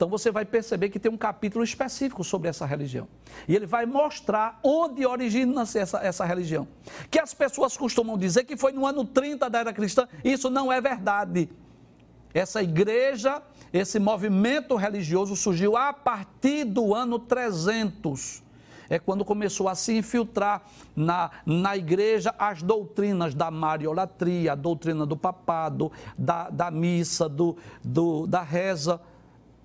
Então 0.00 0.08
você 0.08 0.30
vai 0.30 0.46
perceber 0.46 0.88
que 0.88 0.98
tem 0.98 1.12
um 1.12 1.16
capítulo 1.18 1.62
específico 1.62 2.24
sobre 2.24 2.48
essa 2.48 2.64
religião. 2.64 3.06
E 3.46 3.54
ele 3.54 3.66
vai 3.66 3.84
mostrar 3.84 4.58
onde 4.62 5.04
origina-se 5.04 5.78
essa, 5.78 5.98
essa 5.98 6.24
religião. 6.24 6.66
Que 7.10 7.18
as 7.18 7.34
pessoas 7.34 7.76
costumam 7.76 8.16
dizer 8.16 8.44
que 8.44 8.56
foi 8.56 8.72
no 8.72 8.86
ano 8.86 9.04
30 9.04 9.50
da 9.50 9.58
era 9.58 9.74
cristã. 9.74 10.08
Isso 10.24 10.48
não 10.48 10.72
é 10.72 10.80
verdade. 10.80 11.50
Essa 12.32 12.62
igreja, 12.62 13.42
esse 13.74 13.98
movimento 13.98 14.74
religioso 14.74 15.36
surgiu 15.36 15.76
a 15.76 15.92
partir 15.92 16.64
do 16.64 16.94
ano 16.94 17.18
300 17.18 18.42
é 18.88 18.98
quando 18.98 19.24
começou 19.24 19.68
a 19.68 19.74
se 19.76 19.96
infiltrar 19.96 20.62
na, 20.96 21.30
na 21.46 21.76
igreja 21.76 22.34
as 22.36 22.60
doutrinas 22.60 23.36
da 23.36 23.48
mariolatria, 23.48 24.50
a 24.50 24.56
doutrina 24.56 25.06
do 25.06 25.16
papado, 25.16 25.92
da, 26.18 26.50
da 26.50 26.72
missa, 26.72 27.28
do, 27.28 27.56
do, 27.84 28.26
da 28.26 28.42
reza 28.42 29.00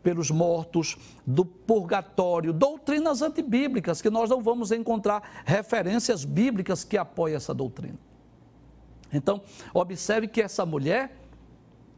pelos 0.06 0.30
mortos, 0.30 0.96
do 1.26 1.44
purgatório, 1.44 2.54
doutrinas 2.54 3.24
antibíblicas, 3.24 4.04
que 4.04 4.10
nós 4.12 4.30
não 4.30 4.40
vamos 4.40 4.72
encontrar 4.72 5.42
referências 5.44 6.24
bíblicas 6.24 6.84
que 6.84 6.96
apoiem 6.96 7.36
essa 7.36 7.56
doutrina. 7.56 7.98
Então, 9.12 9.42
observe 9.74 10.28
que 10.28 10.44
essa 10.44 10.64
mulher, 10.64 11.18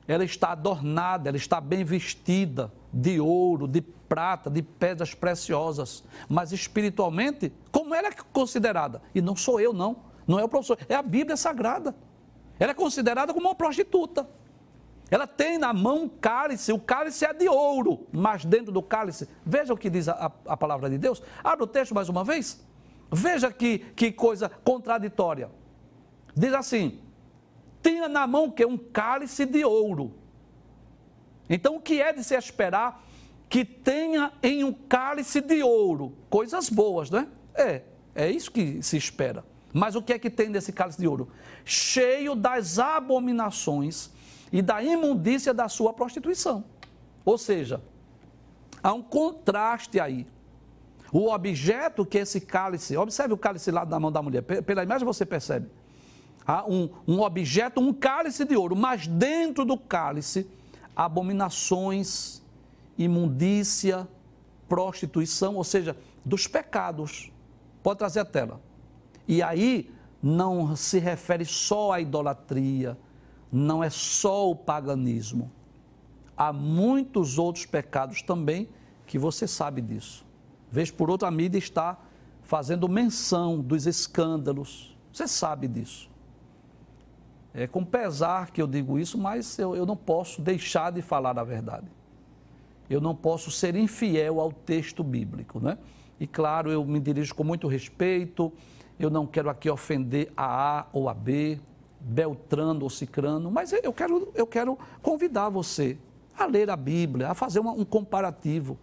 ela 0.08 0.24
está 0.24 0.54
adornada, 0.54 1.28
ela 1.28 1.36
está 1.36 1.60
bem 1.60 1.84
vestida 1.84 2.72
de 2.94 3.20
ouro, 3.20 3.68
de 3.68 3.82
prata, 3.82 4.50
de 4.50 4.62
pedras 4.62 5.14
preciosas, 5.14 6.02
mas 6.30 6.54
espiritualmente, 6.54 7.52
como 7.74 7.94
ela 7.94 8.08
é 8.08 8.12
considerada? 8.32 9.02
E 9.14 9.20
não 9.20 9.36
sou 9.36 9.60
eu, 9.60 9.74
não, 9.74 9.98
não 10.26 10.40
é 10.40 10.46
o 10.46 10.48
professor, 10.48 10.78
é 10.88 10.96
a 10.96 11.02
Bíblia 11.02 11.36
Sagrada. 11.36 11.94
Ela 12.58 12.72
é 12.72 12.74
considerada 12.74 13.34
como 13.34 13.50
uma 13.50 13.56
prostituta. 13.56 14.30
Ela 15.10 15.26
tem 15.26 15.58
na 15.58 15.74
mão 15.74 16.04
um 16.04 16.10
cálice, 16.10 16.74
o 16.74 16.80
cálice 16.80 17.26
é 17.26 17.34
de 17.34 17.48
ouro, 17.48 18.08
mas 18.12 18.44
dentro 18.44 18.72
do 18.72 18.82
cálice, 18.82 19.28
veja 19.46 19.74
o 19.74 19.78
que 19.78 19.90
diz 19.90 20.10
a, 20.10 20.32
a 20.46 20.58
palavra 20.58 20.90
de 20.90 20.98
Deus. 20.98 21.22
Abre 21.44 21.64
o 21.64 21.68
texto 21.68 21.96
mais 21.96 22.10
uma 22.10 22.24
vez. 22.24 22.66
Veja 23.10 23.52
que, 23.52 23.80
que 23.96 24.12
coisa 24.12 24.50
contraditória. 24.50 25.50
Diz 26.36 26.54
assim: 26.54 27.00
tinha 27.82 28.10
na 28.10 28.28
mão 28.28 28.52
que 28.52 28.66
um 28.66 28.78
cálice 28.78 29.46
de 29.46 29.64
ouro. 29.64 30.14
Então, 31.50 31.78
o 31.78 31.82
que 31.82 32.02
é 32.02 32.12
de 32.12 32.22
se 32.22 32.36
esperar 32.36 33.02
que 33.48 33.64
tenha 33.64 34.34
em 34.44 34.66
um 34.66 34.74
cálice 34.74 35.40
de 35.40 35.64
ouro? 35.64 36.18
Coisas 36.30 36.70
boas, 36.70 37.10
não 37.10 37.20
é? 37.20 37.28
É, 37.56 37.84
é 38.14 38.30
isso 38.30 38.52
que 38.52 38.84
se 38.84 38.98
espera. 38.98 39.46
Mas 39.74 39.96
o 39.96 40.02
que 40.02 40.12
é 40.12 40.20
que 40.20 40.30
tem 40.30 40.50
nesse 40.50 40.74
cálice 40.74 41.00
de 41.00 41.08
ouro? 41.08 41.30
Cheio 41.64 42.36
das 42.36 42.78
abominações 42.78 44.12
e 44.52 44.62
da 44.62 44.82
imundícia 44.82 45.54
da 45.54 45.68
sua 45.68 45.94
prostituição. 45.94 46.64
Ou 47.26 47.38
seja, 47.38 47.82
há 48.82 48.94
um 48.94 49.02
contraste 49.02 50.00
aí. 50.00 50.26
O 51.12 51.32
objeto 51.32 52.06
que 52.06 52.18
esse 52.18 52.42
cálice, 52.42 52.98
observe 52.98 53.34
o 53.34 53.38
cálice 53.38 53.72
lá 53.72 53.86
na 53.86 54.00
mão 54.00 54.12
da 54.12 54.22
mulher, 54.22 54.42
pela 54.42 54.84
imagem 54.84 55.06
você 55.06 55.26
percebe. 55.26 55.70
Há 56.46 56.66
um, 56.66 56.90
um 57.08 57.22
objeto, 57.22 57.82
um 57.82 57.94
cálice 57.94 58.46
de 58.46 58.56
ouro, 58.56 58.76
mas 58.76 59.08
dentro 59.08 59.66
do 59.66 59.78
cálice, 59.78 60.48
abominações, 60.96 62.42
imundícia, 62.98 64.08
prostituição, 64.68 65.56
ou 65.56 65.64
seja, 65.64 65.96
dos 66.26 66.48
pecados. 66.48 67.32
Pode 67.84 68.00
trazer 68.00 68.22
a 68.22 68.26
tela. 68.26 68.62
E 69.28 69.42
aí 69.42 69.92
não 70.22 70.76
se 70.76 71.00
refere 71.00 71.46
só 71.46 71.92
à 71.92 72.02
idolatria, 72.02 72.98
não 73.52 73.84
é 73.84 73.90
só 73.90 74.50
o 74.50 74.56
paganismo. 74.56 75.52
há 76.36 76.54
muitos 76.54 77.40
outros 77.40 77.66
pecados 77.66 78.22
também 78.22 78.70
que 79.08 79.18
você 79.18 79.48
sabe 79.48 79.82
disso. 79.82 80.26
Vez 80.72 80.92
por 80.92 81.10
outra, 81.10 81.30
a 81.30 81.32
mídia 81.32 81.58
está 81.58 81.98
fazendo 82.44 82.88
menção 82.88 83.60
dos 83.60 83.88
escândalos. 83.88 84.96
Você 85.12 85.28
sabe 85.28 85.68
disso. 85.68 86.10
É 87.54 87.66
com 87.66 87.84
pesar 87.84 88.52
que 88.52 88.62
eu 88.62 88.68
digo 88.68 89.00
isso, 89.00 89.18
mas 89.18 89.58
eu, 89.58 89.76
eu 89.76 89.86
não 89.86 89.98
posso 89.98 90.42
deixar 90.42 90.92
de 90.92 91.02
falar 91.02 91.40
a 91.40 91.44
verdade. 91.44 91.88
Eu 92.88 93.02
não 93.02 93.16
posso 93.16 93.50
ser 93.50 93.76
infiel 93.76 94.40
ao 94.40 94.52
texto 94.52 95.04
bíblico, 95.04 95.60
né? 95.60 95.78
E 96.20 96.28
claro, 96.28 96.72
eu 96.72 96.86
me 96.86 97.00
dirijo 97.00 97.34
com 97.34 97.44
muito 97.44 97.68
respeito, 97.68 98.54
eu 99.00 99.10
não 99.10 99.26
quero 99.26 99.50
aqui 99.50 99.70
ofender 99.70 100.32
a 100.38 100.80
A 100.80 100.86
ou 100.94 101.10
a 101.10 101.14
B, 101.14 101.60
Beltrano 102.00 102.84
ou 102.84 102.90
Cicrano, 102.90 103.52
mas 103.52 103.74
eu 103.74 103.94
quero, 103.94 104.32
eu 104.36 104.48
quero 104.48 104.78
convidar 105.02 105.50
você 105.50 105.98
a 106.38 106.46
ler 106.46 106.70
a 106.70 106.76
Bíblia, 106.76 107.30
a 107.30 107.34
fazer 107.34 107.60
uma, 107.60 107.72
um 107.72 107.84
comparativo. 107.84 108.78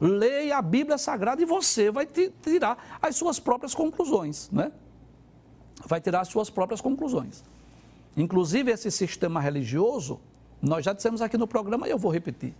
Leia 0.00 0.58
a 0.58 0.62
Bíblia 0.62 0.98
Sagrada 0.98 1.42
e 1.42 1.44
você 1.44 1.90
vai 1.90 2.06
tirar 2.06 2.98
as 3.00 3.16
suas 3.16 3.38
próprias 3.38 3.74
conclusões, 3.74 4.50
né? 4.50 4.72
Vai 5.86 6.00
tirar 6.00 6.20
as 6.20 6.28
suas 6.28 6.50
próprias 6.50 6.80
conclusões. 6.80 7.44
Inclusive, 8.16 8.70
esse 8.70 8.90
sistema 8.90 9.40
religioso, 9.40 10.20
nós 10.60 10.84
já 10.84 10.92
dissemos 10.92 11.22
aqui 11.22 11.38
no 11.38 11.46
programa 11.46 11.86
e 11.86 11.90
eu 11.90 11.98
vou 11.98 12.10
repetir. 12.10 12.54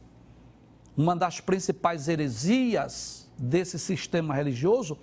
Uma 0.96 1.16
das 1.16 1.40
principais 1.40 2.08
heresias 2.08 3.28
desse 3.38 3.78
sistema 3.78 4.34
religioso 4.34 4.98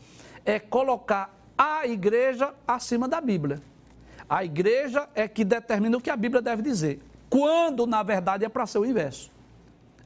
é 0.45 0.59
colocar 0.59 1.35
a 1.57 1.87
igreja 1.87 2.53
acima 2.67 3.07
da 3.07 3.19
Bíblia. 3.19 3.61
A 4.29 4.43
igreja 4.43 5.07
é 5.15 5.27
que 5.27 5.45
determina 5.45 5.97
o 5.97 6.01
que 6.01 6.09
a 6.09 6.15
Bíblia 6.15 6.41
deve 6.41 6.61
dizer, 6.61 7.01
quando 7.29 7.85
na 7.85 8.03
verdade 8.03 8.43
é 8.45 8.49
para 8.49 8.65
ser 8.65 8.79
o 8.79 8.85
inverso. 8.85 9.31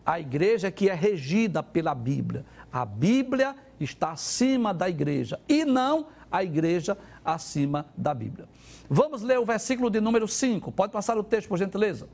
A 0.05 0.19
igreja 0.19 0.67
é 0.67 0.71
que 0.71 0.89
é 0.89 0.93
regida 0.93 1.61
pela 1.61 1.93
Bíblia. 1.93 2.45
A 2.71 2.85
Bíblia 2.85 3.55
está 3.79 4.11
acima 4.11 4.73
da 4.73 4.89
igreja 4.89 5.39
e 5.47 5.63
não 5.65 6.07
a 6.31 6.43
igreja 6.43 6.97
acima 7.23 7.85
da 7.95 8.13
Bíblia. 8.13 8.47
Vamos 8.89 9.21
ler 9.21 9.39
o 9.39 9.45
versículo 9.45 9.89
de 9.89 9.99
número 9.99 10.27
5. 10.27 10.71
Pode 10.71 10.91
passar 10.91 11.17
o 11.17 11.23
texto, 11.23 11.47
por 11.47 11.57
gentileza. 11.57 12.07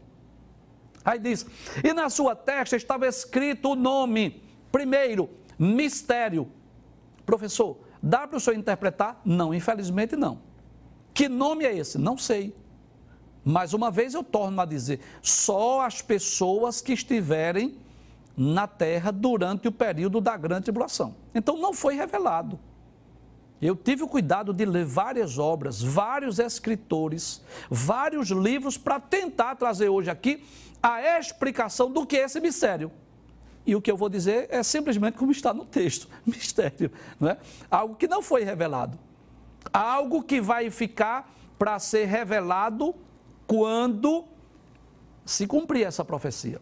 Aí 1.03 1.19
diz: 1.19 1.45
E 1.83 1.93
na 1.93 2.09
sua 2.09 2.35
testa 2.35 2.75
estava 2.75 3.07
escrito 3.07 3.71
o 3.71 3.75
nome, 3.75 4.43
primeiro, 4.71 5.29
mistério. 5.57 6.49
Professor, 7.25 7.77
dá 8.01 8.27
para 8.27 8.37
o 8.37 8.39
senhor 8.39 8.57
interpretar? 8.57 9.21
Não, 9.23 9.53
infelizmente 9.53 10.15
não. 10.15 10.46
Que 11.17 11.27
nome 11.27 11.65
é 11.65 11.75
esse? 11.75 11.97
Não 11.97 12.15
sei. 12.15 12.55
Mais 13.43 13.73
uma 13.73 13.89
vez 13.89 14.13
eu 14.13 14.23
torno 14.23 14.61
a 14.61 14.65
dizer: 14.65 14.99
só 15.19 15.81
as 15.81 15.99
pessoas 15.99 16.79
que 16.79 16.93
estiverem 16.93 17.75
na 18.37 18.67
terra 18.67 19.09
durante 19.09 19.67
o 19.67 19.71
período 19.71 20.21
da 20.21 20.37
grande 20.37 20.65
tribulação. 20.65 21.15
Então 21.33 21.57
não 21.57 21.73
foi 21.73 21.95
revelado. 21.95 22.59
Eu 23.59 23.75
tive 23.75 24.03
o 24.03 24.07
cuidado 24.07 24.53
de 24.53 24.63
ler 24.63 24.85
várias 24.85 25.39
obras, 25.39 25.81
vários 25.81 26.37
escritores, 26.37 27.41
vários 27.67 28.29
livros 28.29 28.77
para 28.77 28.99
tentar 28.99 29.55
trazer 29.55 29.89
hoje 29.89 30.11
aqui 30.11 30.45
a 30.83 31.17
explicação 31.17 31.91
do 31.91 32.05
que 32.05 32.15
é 32.15 32.25
esse 32.25 32.39
mistério. 32.39 32.91
E 33.65 33.75
o 33.75 33.81
que 33.81 33.89
eu 33.89 33.97
vou 33.97 34.07
dizer 34.07 34.49
é 34.51 34.61
simplesmente 34.61 35.17
como 35.17 35.31
está 35.31 35.51
no 35.51 35.65
texto: 35.65 36.07
mistério, 36.23 36.91
não 37.19 37.29
é? 37.29 37.37
Algo 37.71 37.95
que 37.95 38.07
não 38.07 38.21
foi 38.21 38.43
revelado. 38.43 39.06
Algo 39.71 40.23
que 40.23 40.39
vai 40.39 40.69
ficar 40.69 41.33
para 41.57 41.79
ser 41.79 42.05
revelado 42.05 42.95
quando 43.45 44.25
se 45.25 45.47
cumprir 45.47 45.85
essa 45.85 46.03
profecia. 46.05 46.61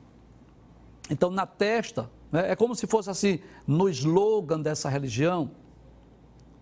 Então, 1.09 1.29
na 1.29 1.45
testa, 1.45 2.09
né, 2.31 2.51
é 2.51 2.55
como 2.55 2.75
se 2.75 2.87
fosse 2.87 3.09
assim, 3.09 3.39
no 3.67 3.87
slogan 3.89 4.59
dessa 4.59 4.89
religião, 4.89 5.51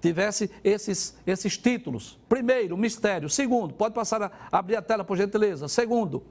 tivesse 0.01 0.51
esses, 0.63 1.17
esses 1.25 1.57
títulos. 1.57 2.19
Primeiro, 2.27 2.75
mistério. 2.75 3.29
Segundo, 3.29 3.73
pode 3.73 3.95
passar 3.95 4.21
a 4.23 4.31
abrir 4.51 4.75
a 4.75 4.81
tela, 4.81 5.03
por 5.03 5.15
gentileza. 5.15 5.67
Segundo, 5.69 6.23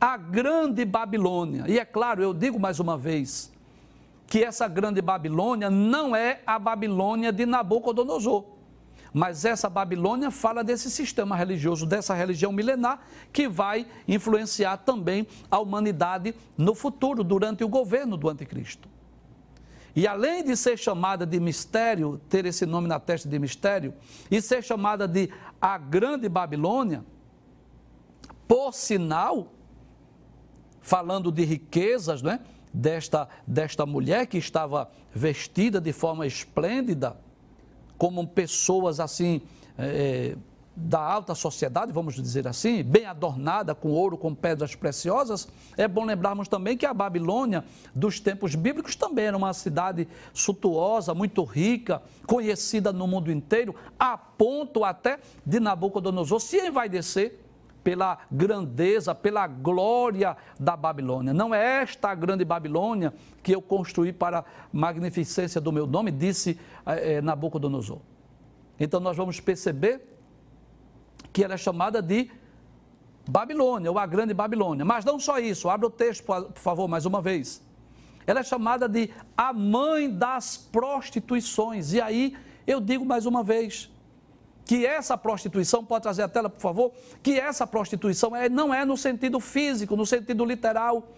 a 0.00 0.16
grande 0.16 0.84
Babilônia. 0.84 1.64
E 1.68 1.78
é 1.78 1.84
claro, 1.84 2.22
eu 2.22 2.32
digo 2.32 2.58
mais 2.58 2.80
uma 2.80 2.96
vez, 2.96 3.52
que 4.26 4.42
essa 4.42 4.66
grande 4.66 5.02
Babilônia 5.02 5.68
não 5.68 6.16
é 6.16 6.40
a 6.46 6.58
Babilônia 6.58 7.30
de 7.30 7.44
Nabucodonosor. 7.44 8.46
Mas 9.12 9.44
essa 9.44 9.68
Babilônia 9.68 10.30
fala 10.30 10.64
desse 10.64 10.90
sistema 10.90 11.36
religioso, 11.36 11.84
dessa 11.84 12.14
religião 12.14 12.50
milenar, 12.50 13.00
que 13.32 13.46
vai 13.46 13.86
influenciar 14.08 14.78
também 14.78 15.26
a 15.50 15.58
humanidade 15.58 16.34
no 16.56 16.74
futuro, 16.74 17.22
durante 17.22 17.62
o 17.62 17.68
governo 17.68 18.16
do 18.16 18.28
Anticristo. 18.28 18.88
E 19.94 20.06
além 20.06 20.42
de 20.42 20.56
ser 20.56 20.78
chamada 20.78 21.26
de 21.26 21.38
mistério, 21.38 22.18
ter 22.28 22.46
esse 22.46 22.64
nome 22.64 22.88
na 22.88 22.98
testa 22.98 23.28
de 23.28 23.38
mistério, 23.38 23.92
e 24.30 24.40
ser 24.40 24.64
chamada 24.64 25.06
de 25.06 25.28
a 25.60 25.76
Grande 25.76 26.28
Babilônia, 26.30 27.04
por 28.48 28.72
sinal, 28.72 29.52
falando 30.80 31.30
de 31.30 31.44
riquezas, 31.44 32.22
né? 32.22 32.40
Desta, 32.74 33.28
desta 33.46 33.84
mulher 33.84 34.26
que 34.26 34.38
estava 34.38 34.90
vestida 35.12 35.78
de 35.78 35.92
forma 35.92 36.26
esplêndida, 36.26 37.18
como 38.02 38.26
pessoas 38.26 38.98
assim, 38.98 39.42
é, 39.78 40.36
da 40.74 40.98
alta 40.98 41.36
sociedade, 41.36 41.92
vamos 41.92 42.16
dizer 42.16 42.48
assim, 42.48 42.82
bem 42.82 43.06
adornada 43.06 43.76
com 43.76 43.92
ouro, 43.92 44.18
com 44.18 44.34
pedras 44.34 44.74
preciosas, 44.74 45.46
é 45.76 45.86
bom 45.86 46.04
lembrarmos 46.04 46.48
também 46.48 46.76
que 46.76 46.84
a 46.84 46.92
Babilônia 46.92 47.64
dos 47.94 48.18
tempos 48.18 48.56
bíblicos 48.56 48.96
também 48.96 49.26
era 49.26 49.36
uma 49.36 49.54
cidade 49.54 50.08
suntuosa, 50.34 51.14
muito 51.14 51.44
rica, 51.44 52.02
conhecida 52.26 52.92
no 52.92 53.06
mundo 53.06 53.30
inteiro, 53.30 53.72
a 53.96 54.18
ponto 54.18 54.82
até 54.82 55.20
de 55.46 55.60
Nabucodonosor 55.60 56.40
se 56.40 56.58
envaidecer 56.58 57.38
pela 57.82 58.18
grandeza, 58.30 59.14
pela 59.14 59.46
glória 59.46 60.36
da 60.58 60.76
Babilônia. 60.76 61.34
Não 61.34 61.54
é 61.54 61.82
esta 61.82 62.10
a 62.10 62.14
grande 62.14 62.44
Babilônia 62.44 63.12
que 63.42 63.54
eu 63.54 63.60
construí 63.60 64.12
para 64.12 64.44
magnificência 64.72 65.60
do 65.60 65.72
meu 65.72 65.86
nome, 65.86 66.10
disse 66.10 66.58
é, 66.86 67.20
Nabucodonosor. 67.20 67.98
Então 68.78 69.00
nós 69.00 69.16
vamos 69.16 69.40
perceber 69.40 70.00
que 71.32 71.42
ela 71.44 71.54
é 71.54 71.58
chamada 71.58 72.02
de 72.02 72.30
Babilônia, 73.28 73.90
ou 73.90 73.98
a 73.98 74.06
Grande 74.06 74.34
Babilônia. 74.34 74.84
Mas 74.84 75.04
não 75.04 75.18
só 75.18 75.38
isso, 75.38 75.68
abra 75.68 75.86
o 75.86 75.90
texto, 75.90 76.24
por 76.24 76.52
favor, 76.56 76.88
mais 76.88 77.06
uma 77.06 77.20
vez. 77.22 77.62
Ela 78.26 78.40
é 78.40 78.42
chamada 78.42 78.88
de 78.88 79.10
a 79.36 79.52
mãe 79.52 80.10
das 80.10 80.56
prostituições. 80.56 81.92
E 81.92 82.00
aí 82.00 82.36
eu 82.66 82.80
digo 82.80 83.04
mais 83.04 83.26
uma 83.26 83.42
vez 83.42 83.91
que 84.64 84.86
essa 84.86 85.18
prostituição, 85.18 85.84
pode 85.84 86.02
trazer 86.02 86.22
a 86.22 86.28
tela, 86.28 86.48
por 86.48 86.60
favor, 86.60 86.92
que 87.22 87.38
essa 87.38 87.66
prostituição 87.66 88.34
é, 88.34 88.48
não 88.48 88.72
é 88.72 88.84
no 88.84 88.96
sentido 88.96 89.40
físico, 89.40 89.96
no 89.96 90.06
sentido 90.06 90.44
literal, 90.44 91.08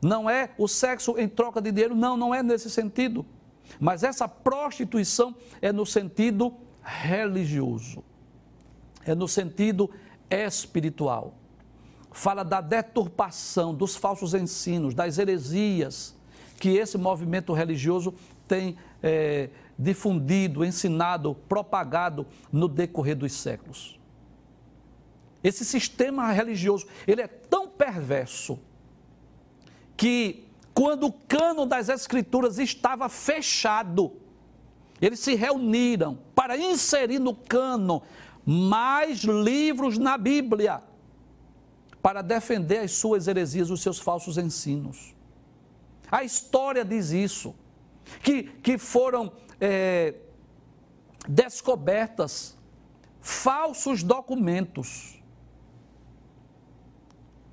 não 0.00 0.28
é 0.28 0.50
o 0.58 0.68
sexo 0.68 1.18
em 1.18 1.28
troca 1.28 1.60
de 1.60 1.70
dinheiro, 1.70 1.94
não, 1.94 2.16
não 2.16 2.34
é 2.34 2.42
nesse 2.42 2.68
sentido. 2.68 3.24
Mas 3.80 4.02
essa 4.02 4.28
prostituição 4.28 5.34
é 5.60 5.72
no 5.72 5.86
sentido 5.86 6.54
religioso 6.82 8.02
é 9.04 9.14
no 9.14 9.28
sentido 9.28 9.90
espiritual. 10.30 11.34
Fala 12.10 12.42
da 12.42 12.60
deturpação, 12.60 13.74
dos 13.74 13.96
falsos 13.96 14.34
ensinos, 14.34 14.94
das 14.94 15.18
heresias 15.18 16.14
que 16.58 16.76
esse 16.76 16.96
movimento 16.96 17.52
religioso 17.52 18.14
tem 18.46 18.76
é, 19.02 19.48
difundido, 19.78 20.64
ensinado, 20.64 21.34
propagado 21.48 22.26
no 22.50 22.68
decorrer 22.68 23.16
dos 23.16 23.32
séculos. 23.32 23.98
Esse 25.42 25.64
sistema 25.64 26.30
religioso, 26.30 26.86
ele 27.06 27.22
é 27.22 27.26
tão 27.26 27.68
perverso 27.68 28.58
que 29.96 30.48
quando 30.72 31.06
o 31.06 31.12
cano 31.12 31.66
das 31.66 31.88
escrituras 31.88 32.58
estava 32.58 33.08
fechado, 33.08 34.12
eles 35.00 35.18
se 35.18 35.34
reuniram 35.34 36.18
para 36.34 36.56
inserir 36.56 37.18
no 37.18 37.34
cano 37.34 38.02
mais 38.44 39.20
livros 39.20 39.98
na 39.98 40.16
Bíblia 40.16 40.82
para 42.00 42.22
defender 42.22 42.78
as 42.78 42.92
suas 42.92 43.28
heresias, 43.28 43.70
os 43.70 43.80
seus 43.80 43.98
falsos 43.98 44.38
ensinos. 44.38 45.14
A 46.10 46.24
história 46.24 46.84
diz 46.84 47.10
isso, 47.10 47.54
que, 48.22 48.42
que 48.42 48.76
foram 48.76 49.32
é, 49.64 50.14
descobertas 51.28 52.58
falsos 53.20 54.02
documentos 54.02 55.22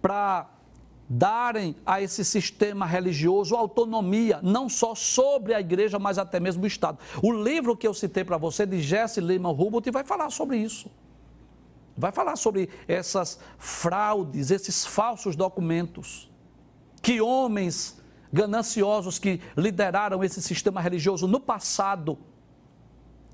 para 0.01 0.49
darem 1.07 1.75
a 1.85 2.01
esse 2.01 2.25
sistema 2.25 2.85
religioso 2.87 3.55
autonomia, 3.55 4.39
não 4.41 4.67
só 4.67 4.95
sobre 4.95 5.53
a 5.53 5.59
igreja, 5.59 5.99
mas 5.99 6.17
até 6.17 6.39
mesmo 6.39 6.63
o 6.63 6.67
Estado. 6.67 6.97
O 7.21 7.31
livro 7.31 7.77
que 7.77 7.87
eu 7.87 7.93
citei 7.93 8.23
para 8.23 8.37
você, 8.37 8.65
de 8.65 8.81
Jesse 8.81 9.21
Lehman 9.21 9.51
Hubert, 9.51 9.91
vai 9.91 10.03
falar 10.03 10.31
sobre 10.31 10.57
isso. 10.57 10.89
Vai 11.95 12.11
falar 12.11 12.37
sobre 12.37 12.69
essas 12.87 13.39
fraudes, 13.59 14.49
esses 14.49 14.83
falsos 14.83 15.35
documentos 15.35 16.31
que 17.01 17.21
homens 17.21 17.98
gananciosos 18.31 19.17
que 19.17 19.41
lideraram 19.57 20.23
esse 20.23 20.41
sistema 20.41 20.81
religioso 20.81 21.27
no 21.27 21.39
passado, 21.39 22.17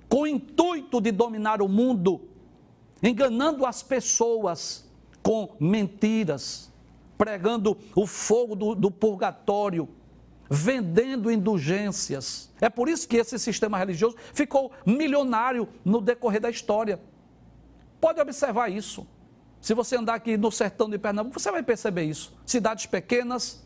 com 0.08 0.22
o 0.22 0.28
intuito 0.28 1.02
de 1.02 1.12
dominar 1.12 1.62
o 1.62 1.68
mundo, 1.68 2.22
enganando 3.02 3.66
as 3.66 3.84
pessoas 3.84 4.90
com 5.22 5.56
mentiras, 5.60 6.72
pregando 7.18 7.78
o 7.96 8.06
fogo 8.06 8.56
do, 8.56 8.76
do 8.76 8.92
purgatório, 8.92 9.90
vendendo 10.50 11.32
indulgências. 11.32 12.52
É 12.62 12.70
por 12.70 12.88
isso 12.88 13.08
que 13.08 13.18
esse 13.18 13.38
sistema 13.40 13.78
religioso 13.78 14.16
ficou 14.34 14.72
milionário 14.86 15.68
no 15.84 16.00
decorrer 16.00 16.40
da 16.40 16.50
história. 16.50 17.00
Pode 18.00 18.22
observar 18.22 18.70
isso. 18.70 19.08
Se 19.60 19.74
você 19.74 19.98
andar 19.98 20.14
aqui 20.14 20.38
no 20.38 20.52
sertão 20.52 20.88
de 20.88 21.00
Pernambuco, 21.00 21.40
você 21.40 21.50
vai 21.50 21.64
perceber 21.64 22.04
isso. 22.04 22.38
Cidades 22.46 22.86
pequenas, 22.86 23.65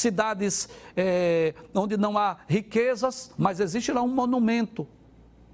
cidades 0.00 0.68
é, 0.96 1.54
onde 1.74 1.96
não 1.96 2.16
há 2.18 2.38
riquezas, 2.48 3.32
mas 3.36 3.60
existe 3.60 3.92
lá 3.92 4.02
um 4.02 4.08
monumento. 4.08 4.86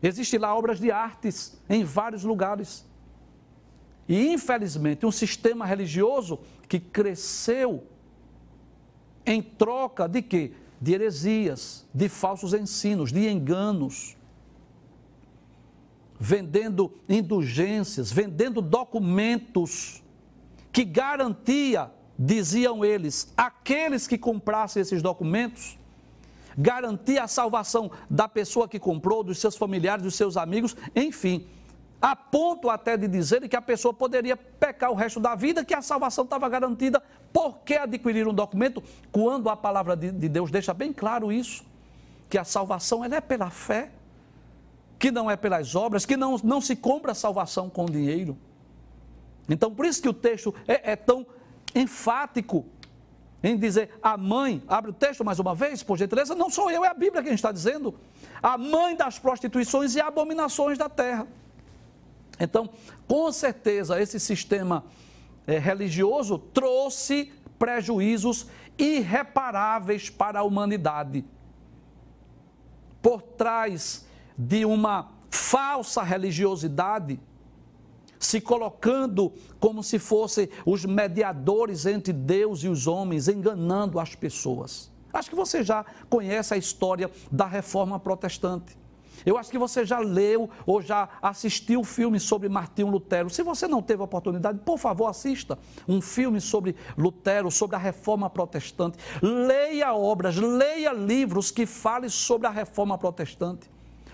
Existe 0.02 0.38
lá 0.38 0.56
obras 0.56 0.78
de 0.78 0.90
artes 0.90 1.60
em 1.68 1.82
vários 1.82 2.22
lugares. 2.22 2.86
E, 4.08 4.28
infelizmente, 4.32 5.04
um 5.04 5.10
sistema 5.10 5.66
religioso 5.66 6.38
que 6.68 6.78
cresceu 6.78 7.84
em 9.24 9.42
troca 9.42 10.08
de 10.08 10.22
quê? 10.22 10.52
De 10.80 10.94
heresias, 10.94 11.84
de 11.92 12.08
falsos 12.08 12.54
ensinos, 12.54 13.10
de 13.10 13.28
enganos, 13.28 14.16
vendendo 16.18 16.92
indulgências, 17.08 18.12
vendendo 18.12 18.62
documentos 18.62 20.02
que 20.72 20.84
garantia, 20.84 21.90
diziam 22.18 22.84
eles, 22.84 23.32
aqueles 23.36 24.06
que 24.06 24.16
comprassem 24.16 24.80
esses 24.80 25.02
documentos, 25.02 25.78
garantia 26.56 27.24
a 27.24 27.28
salvação 27.28 27.90
da 28.08 28.28
pessoa 28.28 28.66
que 28.66 28.78
comprou, 28.78 29.22
dos 29.22 29.38
seus 29.38 29.56
familiares, 29.56 30.02
dos 30.02 30.14
seus 30.14 30.36
amigos, 30.36 30.74
enfim, 30.94 31.46
a 32.00 32.14
ponto 32.14 32.70
até 32.70 32.96
de 32.96 33.08
dizer 33.08 33.46
que 33.48 33.56
a 33.56 33.62
pessoa 33.62 33.92
poderia 33.92 34.36
pecar 34.36 34.90
o 34.90 34.94
resto 34.94 35.20
da 35.20 35.34
vida, 35.34 35.64
que 35.64 35.74
a 35.74 35.82
salvação 35.82 36.24
estava 36.24 36.48
garantida. 36.48 37.02
Por 37.32 37.58
que 37.58 37.74
adquirir 37.74 38.26
um 38.28 38.34
documento 38.34 38.82
quando 39.10 39.48
a 39.48 39.56
palavra 39.56 39.96
de, 39.96 40.10
de 40.10 40.28
Deus 40.28 40.50
deixa 40.50 40.72
bem 40.72 40.92
claro 40.92 41.32
isso? 41.32 41.64
Que 42.28 42.38
a 42.38 42.44
salvação 42.44 43.04
ela 43.04 43.16
é 43.16 43.20
pela 43.20 43.50
fé, 43.50 43.90
que 44.98 45.10
não 45.10 45.30
é 45.30 45.36
pelas 45.36 45.74
obras, 45.74 46.06
que 46.06 46.16
não, 46.16 46.38
não 46.42 46.60
se 46.60 46.76
compra 46.76 47.12
a 47.12 47.14
salvação 47.14 47.68
com 47.68 47.86
dinheiro. 47.86 48.36
Então, 49.48 49.72
por 49.72 49.86
isso 49.86 50.02
que 50.02 50.08
o 50.08 50.14
texto 50.14 50.54
é, 50.66 50.92
é 50.92 50.96
tão 50.96 51.26
enfático 51.76 52.66
em 53.42 53.56
dizer 53.56 53.90
a 54.02 54.16
mãe, 54.16 54.62
abre 54.66 54.90
o 54.90 54.94
texto 54.94 55.24
mais 55.24 55.38
uma 55.38 55.54
vez, 55.54 55.82
por 55.82 55.96
gentileza, 55.96 56.34
não 56.34 56.50
sou 56.50 56.70
eu, 56.70 56.84
é 56.84 56.88
a 56.88 56.94
Bíblia 56.94 57.22
quem 57.22 57.34
está 57.34 57.52
dizendo, 57.52 57.94
a 58.42 58.58
mãe 58.58 58.96
das 58.96 59.18
prostituições 59.18 59.94
e 59.94 60.00
abominações 60.00 60.76
da 60.78 60.88
terra. 60.88 61.28
Então, 62.40 62.68
com 63.06 63.30
certeza, 63.30 64.00
esse 64.00 64.18
sistema 64.18 64.84
é, 65.46 65.58
religioso 65.58 66.38
trouxe 66.38 67.32
prejuízos 67.58 68.46
irreparáveis 68.78 70.10
para 70.10 70.40
a 70.40 70.42
humanidade. 70.42 71.24
Por 73.00 73.22
trás 73.22 74.06
de 74.36 74.64
uma 74.64 75.10
falsa 75.30 76.02
religiosidade, 76.02 77.20
se 78.18 78.40
colocando 78.40 79.32
como 79.60 79.82
se 79.82 79.98
fossem 79.98 80.48
os 80.64 80.84
mediadores 80.84 81.86
entre 81.86 82.12
Deus 82.12 82.62
e 82.64 82.68
os 82.68 82.86
homens, 82.86 83.28
enganando 83.28 83.98
as 83.98 84.14
pessoas. 84.14 84.90
Acho 85.12 85.30
que 85.30 85.36
você 85.36 85.62
já 85.62 85.84
conhece 86.08 86.52
a 86.52 86.56
história 86.56 87.10
da 87.30 87.46
reforma 87.46 87.98
protestante. 87.98 88.76
Eu 89.24 89.38
acho 89.38 89.50
que 89.50 89.58
você 89.58 89.84
já 89.84 89.98
leu 89.98 90.48
ou 90.66 90.82
já 90.82 91.08
assistiu 91.22 91.82
filme 91.82 92.20
sobre 92.20 92.48
Martinho 92.48 92.88
Lutero. 92.88 93.30
Se 93.30 93.42
você 93.42 93.66
não 93.66 93.82
teve 93.82 94.02
a 94.02 94.04
oportunidade, 94.04 94.58
por 94.58 94.78
favor, 94.78 95.06
assista 95.06 95.58
um 95.88 96.00
filme 96.00 96.40
sobre 96.40 96.76
Lutero, 96.98 97.50
sobre 97.50 97.76
a 97.76 97.78
reforma 97.78 98.28
protestante. 98.28 98.98
Leia 99.22 99.94
obras, 99.94 100.36
leia 100.36 100.92
livros 100.92 101.50
que 101.50 101.66
falem 101.66 102.10
sobre 102.10 102.46
a 102.46 102.50
reforma 102.50 102.98
protestante. 102.98 103.70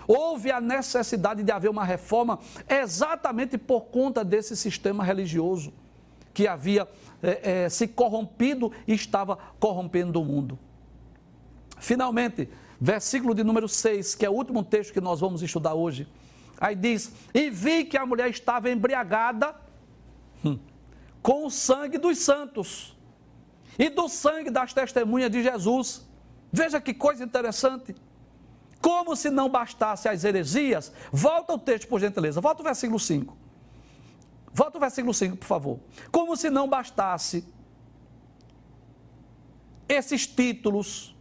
Houve 0.07 0.51
a 0.51 0.59
necessidade 0.59 1.43
de 1.43 1.51
haver 1.51 1.69
uma 1.69 1.83
reforma 1.83 2.39
exatamente 2.67 3.57
por 3.57 3.85
conta 3.85 4.23
desse 4.23 4.55
sistema 4.55 5.03
religioso 5.03 5.73
que 6.33 6.47
havia 6.47 6.87
é, 7.21 7.63
é, 7.63 7.69
se 7.69 7.87
corrompido 7.87 8.71
e 8.87 8.93
estava 8.93 9.37
corrompendo 9.59 10.19
o 10.19 10.25
mundo. 10.25 10.57
Finalmente, 11.79 12.49
versículo 12.79 13.35
de 13.35 13.43
número 13.43 13.67
6, 13.67 14.15
que 14.15 14.25
é 14.25 14.29
o 14.29 14.33
último 14.33 14.63
texto 14.63 14.91
que 14.91 15.01
nós 15.01 15.19
vamos 15.19 15.41
estudar 15.41 15.73
hoje. 15.73 16.07
Aí 16.59 16.75
diz: 16.75 17.13
E 17.33 17.49
vi 17.49 17.85
que 17.85 17.97
a 17.97 18.05
mulher 18.05 18.29
estava 18.29 18.69
embriagada 18.69 19.55
hum, 20.43 20.57
com 21.21 21.45
o 21.45 21.51
sangue 21.51 21.97
dos 21.97 22.17
santos 22.17 22.97
e 23.77 23.89
do 23.89 24.07
sangue 24.07 24.49
das 24.49 24.73
testemunhas 24.73 25.31
de 25.31 25.43
Jesus. 25.43 26.07
Veja 26.51 26.79
que 26.79 26.93
coisa 26.93 27.23
interessante. 27.23 27.95
Como 28.83 29.15
se 29.15 29.29
não 29.29 29.47
bastasse 29.47 30.09
as 30.09 30.25
heresias, 30.25 30.91
volta 31.09 31.53
o 31.53 31.57
texto, 31.57 31.87
por 31.87 32.01
gentileza, 32.01 32.41
volta 32.41 32.61
o 32.61 32.65
versículo 32.65 32.99
5. 32.99 33.37
Volta 34.51 34.77
o 34.77 34.81
versículo 34.81 35.13
5, 35.13 35.37
por 35.37 35.47
favor. 35.47 35.79
Como 36.11 36.35
se 36.35 36.49
não 36.49 36.67
bastasse 36.67 37.47
esses 39.87 40.27
títulos 40.27 41.15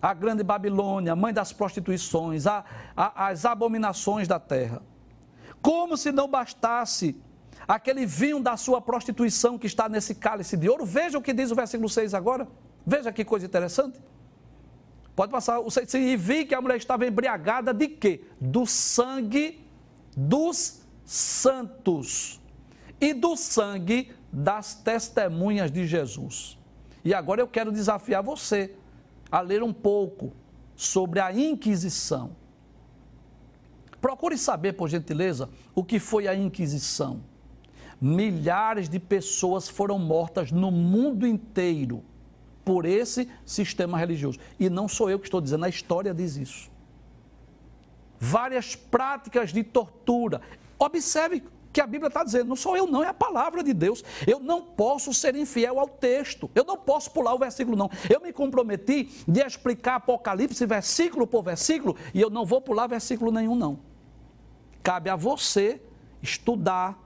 a 0.00 0.14
grande 0.14 0.44
Babilônia, 0.44 1.16
mãe 1.16 1.34
das 1.34 1.52
prostituições, 1.52 2.46
a, 2.46 2.64
a, 2.96 3.26
as 3.26 3.44
abominações 3.44 4.28
da 4.28 4.38
terra. 4.38 4.80
Como 5.60 5.96
se 5.96 6.12
não 6.12 6.28
bastasse 6.28 7.20
aquele 7.66 8.06
vinho 8.06 8.38
da 8.38 8.56
sua 8.56 8.80
prostituição 8.80 9.58
que 9.58 9.66
está 9.66 9.88
nesse 9.88 10.14
cálice 10.14 10.56
de 10.56 10.68
ouro. 10.68 10.86
Veja 10.86 11.18
o 11.18 11.22
que 11.22 11.32
diz 11.32 11.50
o 11.50 11.56
versículo 11.56 11.88
6 11.88 12.14
agora. 12.14 12.46
Veja 12.86 13.12
que 13.12 13.24
coisa 13.24 13.44
interessante. 13.44 14.00
Pode 15.14 15.30
passar 15.30 15.60
o 15.60 15.70
6. 15.70 15.94
E 15.94 16.16
vi 16.16 16.44
que 16.44 16.54
a 16.54 16.60
mulher 16.60 16.76
estava 16.76 17.06
embriagada 17.06 17.72
de 17.72 17.88
quê? 17.88 18.24
Do 18.40 18.66
sangue 18.66 19.60
dos 20.16 20.82
santos 21.04 22.40
e 23.00 23.12
do 23.12 23.36
sangue 23.36 24.12
das 24.32 24.74
testemunhas 24.74 25.70
de 25.70 25.86
Jesus. 25.86 26.58
E 27.04 27.12
agora 27.12 27.40
eu 27.40 27.48
quero 27.48 27.72
desafiar 27.72 28.22
você 28.22 28.74
a 29.30 29.40
ler 29.40 29.62
um 29.62 29.72
pouco 29.72 30.32
sobre 30.74 31.20
a 31.20 31.32
Inquisição. 31.32 32.36
Procure 34.00 34.36
saber, 34.38 34.72
por 34.72 34.88
gentileza, 34.88 35.48
o 35.74 35.84
que 35.84 35.98
foi 35.98 36.26
a 36.26 36.34
Inquisição. 36.34 37.22
Milhares 38.00 38.88
de 38.88 38.98
pessoas 38.98 39.68
foram 39.68 39.98
mortas 39.98 40.50
no 40.50 40.70
mundo 40.70 41.26
inteiro 41.26 42.02
por 42.64 42.84
esse 42.84 43.28
sistema 43.44 43.98
religioso. 43.98 44.38
E 44.58 44.68
não 44.70 44.88
sou 44.88 45.10
eu 45.10 45.18
que 45.18 45.26
estou 45.26 45.40
dizendo, 45.40 45.64
a 45.64 45.68
história 45.68 46.14
diz 46.14 46.36
isso. 46.36 46.70
Várias 48.18 48.76
práticas 48.76 49.52
de 49.52 49.64
tortura. 49.64 50.40
Observe 50.78 51.42
que 51.72 51.80
a 51.80 51.86
Bíblia 51.86 52.08
está 52.08 52.22
dizendo. 52.22 52.48
Não 52.48 52.56
sou 52.56 52.76
eu, 52.76 52.86
não, 52.86 53.02
é 53.02 53.08
a 53.08 53.14
palavra 53.14 53.62
de 53.64 53.72
Deus. 53.72 54.04
Eu 54.26 54.38
não 54.38 54.62
posso 54.62 55.12
ser 55.12 55.34
infiel 55.34 55.80
ao 55.80 55.88
texto. 55.88 56.50
Eu 56.54 56.64
não 56.64 56.76
posso 56.76 57.10
pular 57.10 57.34
o 57.34 57.38
versículo, 57.38 57.76
não. 57.76 57.90
Eu 58.08 58.20
me 58.20 58.32
comprometi 58.32 59.10
de 59.26 59.40
explicar 59.40 59.96
Apocalipse 59.96 60.64
versículo 60.66 61.26
por 61.26 61.42
versículo 61.42 61.96
e 62.12 62.20
eu 62.20 62.30
não 62.30 62.44
vou 62.44 62.60
pular 62.60 62.86
versículo 62.86 63.32
nenhum, 63.32 63.56
não. 63.56 63.80
Cabe 64.82 65.08
a 65.08 65.16
você 65.16 65.80
estudar, 66.22 66.98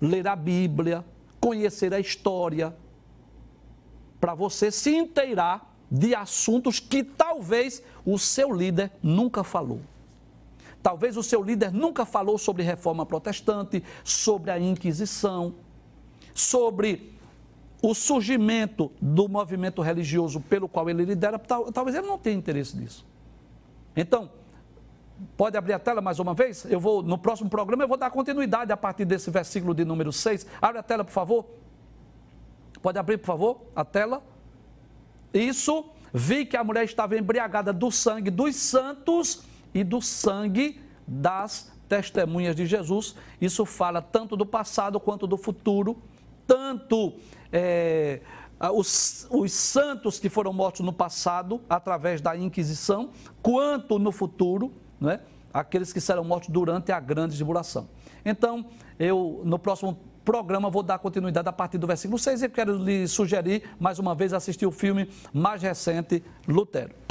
ler 0.00 0.26
a 0.26 0.34
Bíblia, 0.34 1.04
conhecer 1.40 1.94
a 1.94 2.00
história, 2.00 2.74
para 4.22 4.34
você 4.34 4.70
se 4.70 4.94
inteirar 4.94 5.74
de 5.90 6.14
assuntos 6.14 6.78
que 6.78 7.02
talvez 7.02 7.82
o 8.06 8.16
seu 8.16 8.52
líder 8.52 8.92
nunca 9.02 9.42
falou. 9.42 9.80
Talvez 10.80 11.16
o 11.16 11.24
seu 11.24 11.42
líder 11.42 11.72
nunca 11.72 12.06
falou 12.06 12.38
sobre 12.38 12.62
reforma 12.62 13.04
protestante, 13.04 13.82
sobre 14.04 14.52
a 14.52 14.60
Inquisição, 14.60 15.56
sobre 16.32 17.12
o 17.82 17.94
surgimento 17.94 18.92
do 19.00 19.28
movimento 19.28 19.82
religioso 19.82 20.40
pelo 20.40 20.68
qual 20.68 20.88
ele 20.88 21.04
lidera. 21.04 21.36
Talvez 21.36 21.96
ele 21.96 22.06
não 22.06 22.16
tenha 22.16 22.36
interesse 22.36 22.76
nisso. 22.76 23.04
Então, 23.96 24.30
pode 25.36 25.56
abrir 25.56 25.72
a 25.72 25.80
tela 25.80 26.00
mais 26.00 26.20
uma 26.20 26.32
vez? 26.32 26.64
Eu 26.66 26.78
vou, 26.78 27.02
no 27.02 27.18
próximo 27.18 27.50
programa, 27.50 27.82
eu 27.82 27.88
vou 27.88 27.96
dar 27.96 28.08
continuidade 28.12 28.70
a 28.70 28.76
partir 28.76 29.04
desse 29.04 29.32
versículo 29.32 29.74
de 29.74 29.84
número 29.84 30.12
6. 30.12 30.46
Abre 30.60 30.78
a 30.78 30.82
tela, 30.84 31.02
por 31.02 31.10
favor. 31.10 31.61
Pode 32.82 32.98
abrir, 32.98 33.18
por 33.18 33.26
favor, 33.26 33.60
a 33.74 33.84
tela. 33.84 34.22
Isso, 35.32 35.86
vi 36.12 36.44
que 36.44 36.56
a 36.56 36.64
mulher 36.64 36.84
estava 36.84 37.16
embriagada 37.16 37.72
do 37.72 37.90
sangue 37.90 38.30
dos 38.30 38.56
santos 38.56 39.44
e 39.72 39.84
do 39.84 40.02
sangue 40.02 40.80
das 41.06 41.72
testemunhas 41.88 42.56
de 42.56 42.66
Jesus. 42.66 43.14
Isso 43.40 43.64
fala 43.64 44.02
tanto 44.02 44.36
do 44.36 44.44
passado 44.44 44.98
quanto 44.98 45.26
do 45.26 45.36
futuro, 45.36 45.96
tanto 46.46 47.14
é, 47.52 48.20
os, 48.74 49.26
os 49.30 49.52
santos 49.52 50.18
que 50.18 50.28
foram 50.28 50.52
mortos 50.52 50.80
no 50.80 50.92
passado, 50.92 51.60
através 51.68 52.20
da 52.20 52.36
Inquisição, 52.36 53.10
quanto 53.40 53.98
no 53.98 54.10
futuro, 54.10 54.72
né? 55.00 55.20
aqueles 55.52 55.92
que 55.92 56.00
serão 56.00 56.24
mortos 56.24 56.48
durante 56.48 56.90
a 56.92 56.98
grande 56.98 57.36
tribulação. 57.36 57.88
Então, 58.24 58.66
eu, 58.98 59.42
no 59.44 59.58
próximo 59.58 59.98
programa, 60.24 60.70
vou 60.70 60.82
dar 60.82 60.98
continuidade 60.98 61.48
a 61.48 61.52
partir 61.52 61.78
do 61.78 61.86
versículo 61.86 62.18
6 62.18 62.42
e 62.42 62.48
quero 62.48 62.76
lhe 62.76 63.06
sugerir, 63.08 63.62
mais 63.78 63.98
uma 63.98 64.14
vez, 64.14 64.32
assistir 64.32 64.66
o 64.66 64.70
filme 64.70 65.08
mais 65.32 65.62
recente, 65.62 66.22
Lutero. 66.46 67.01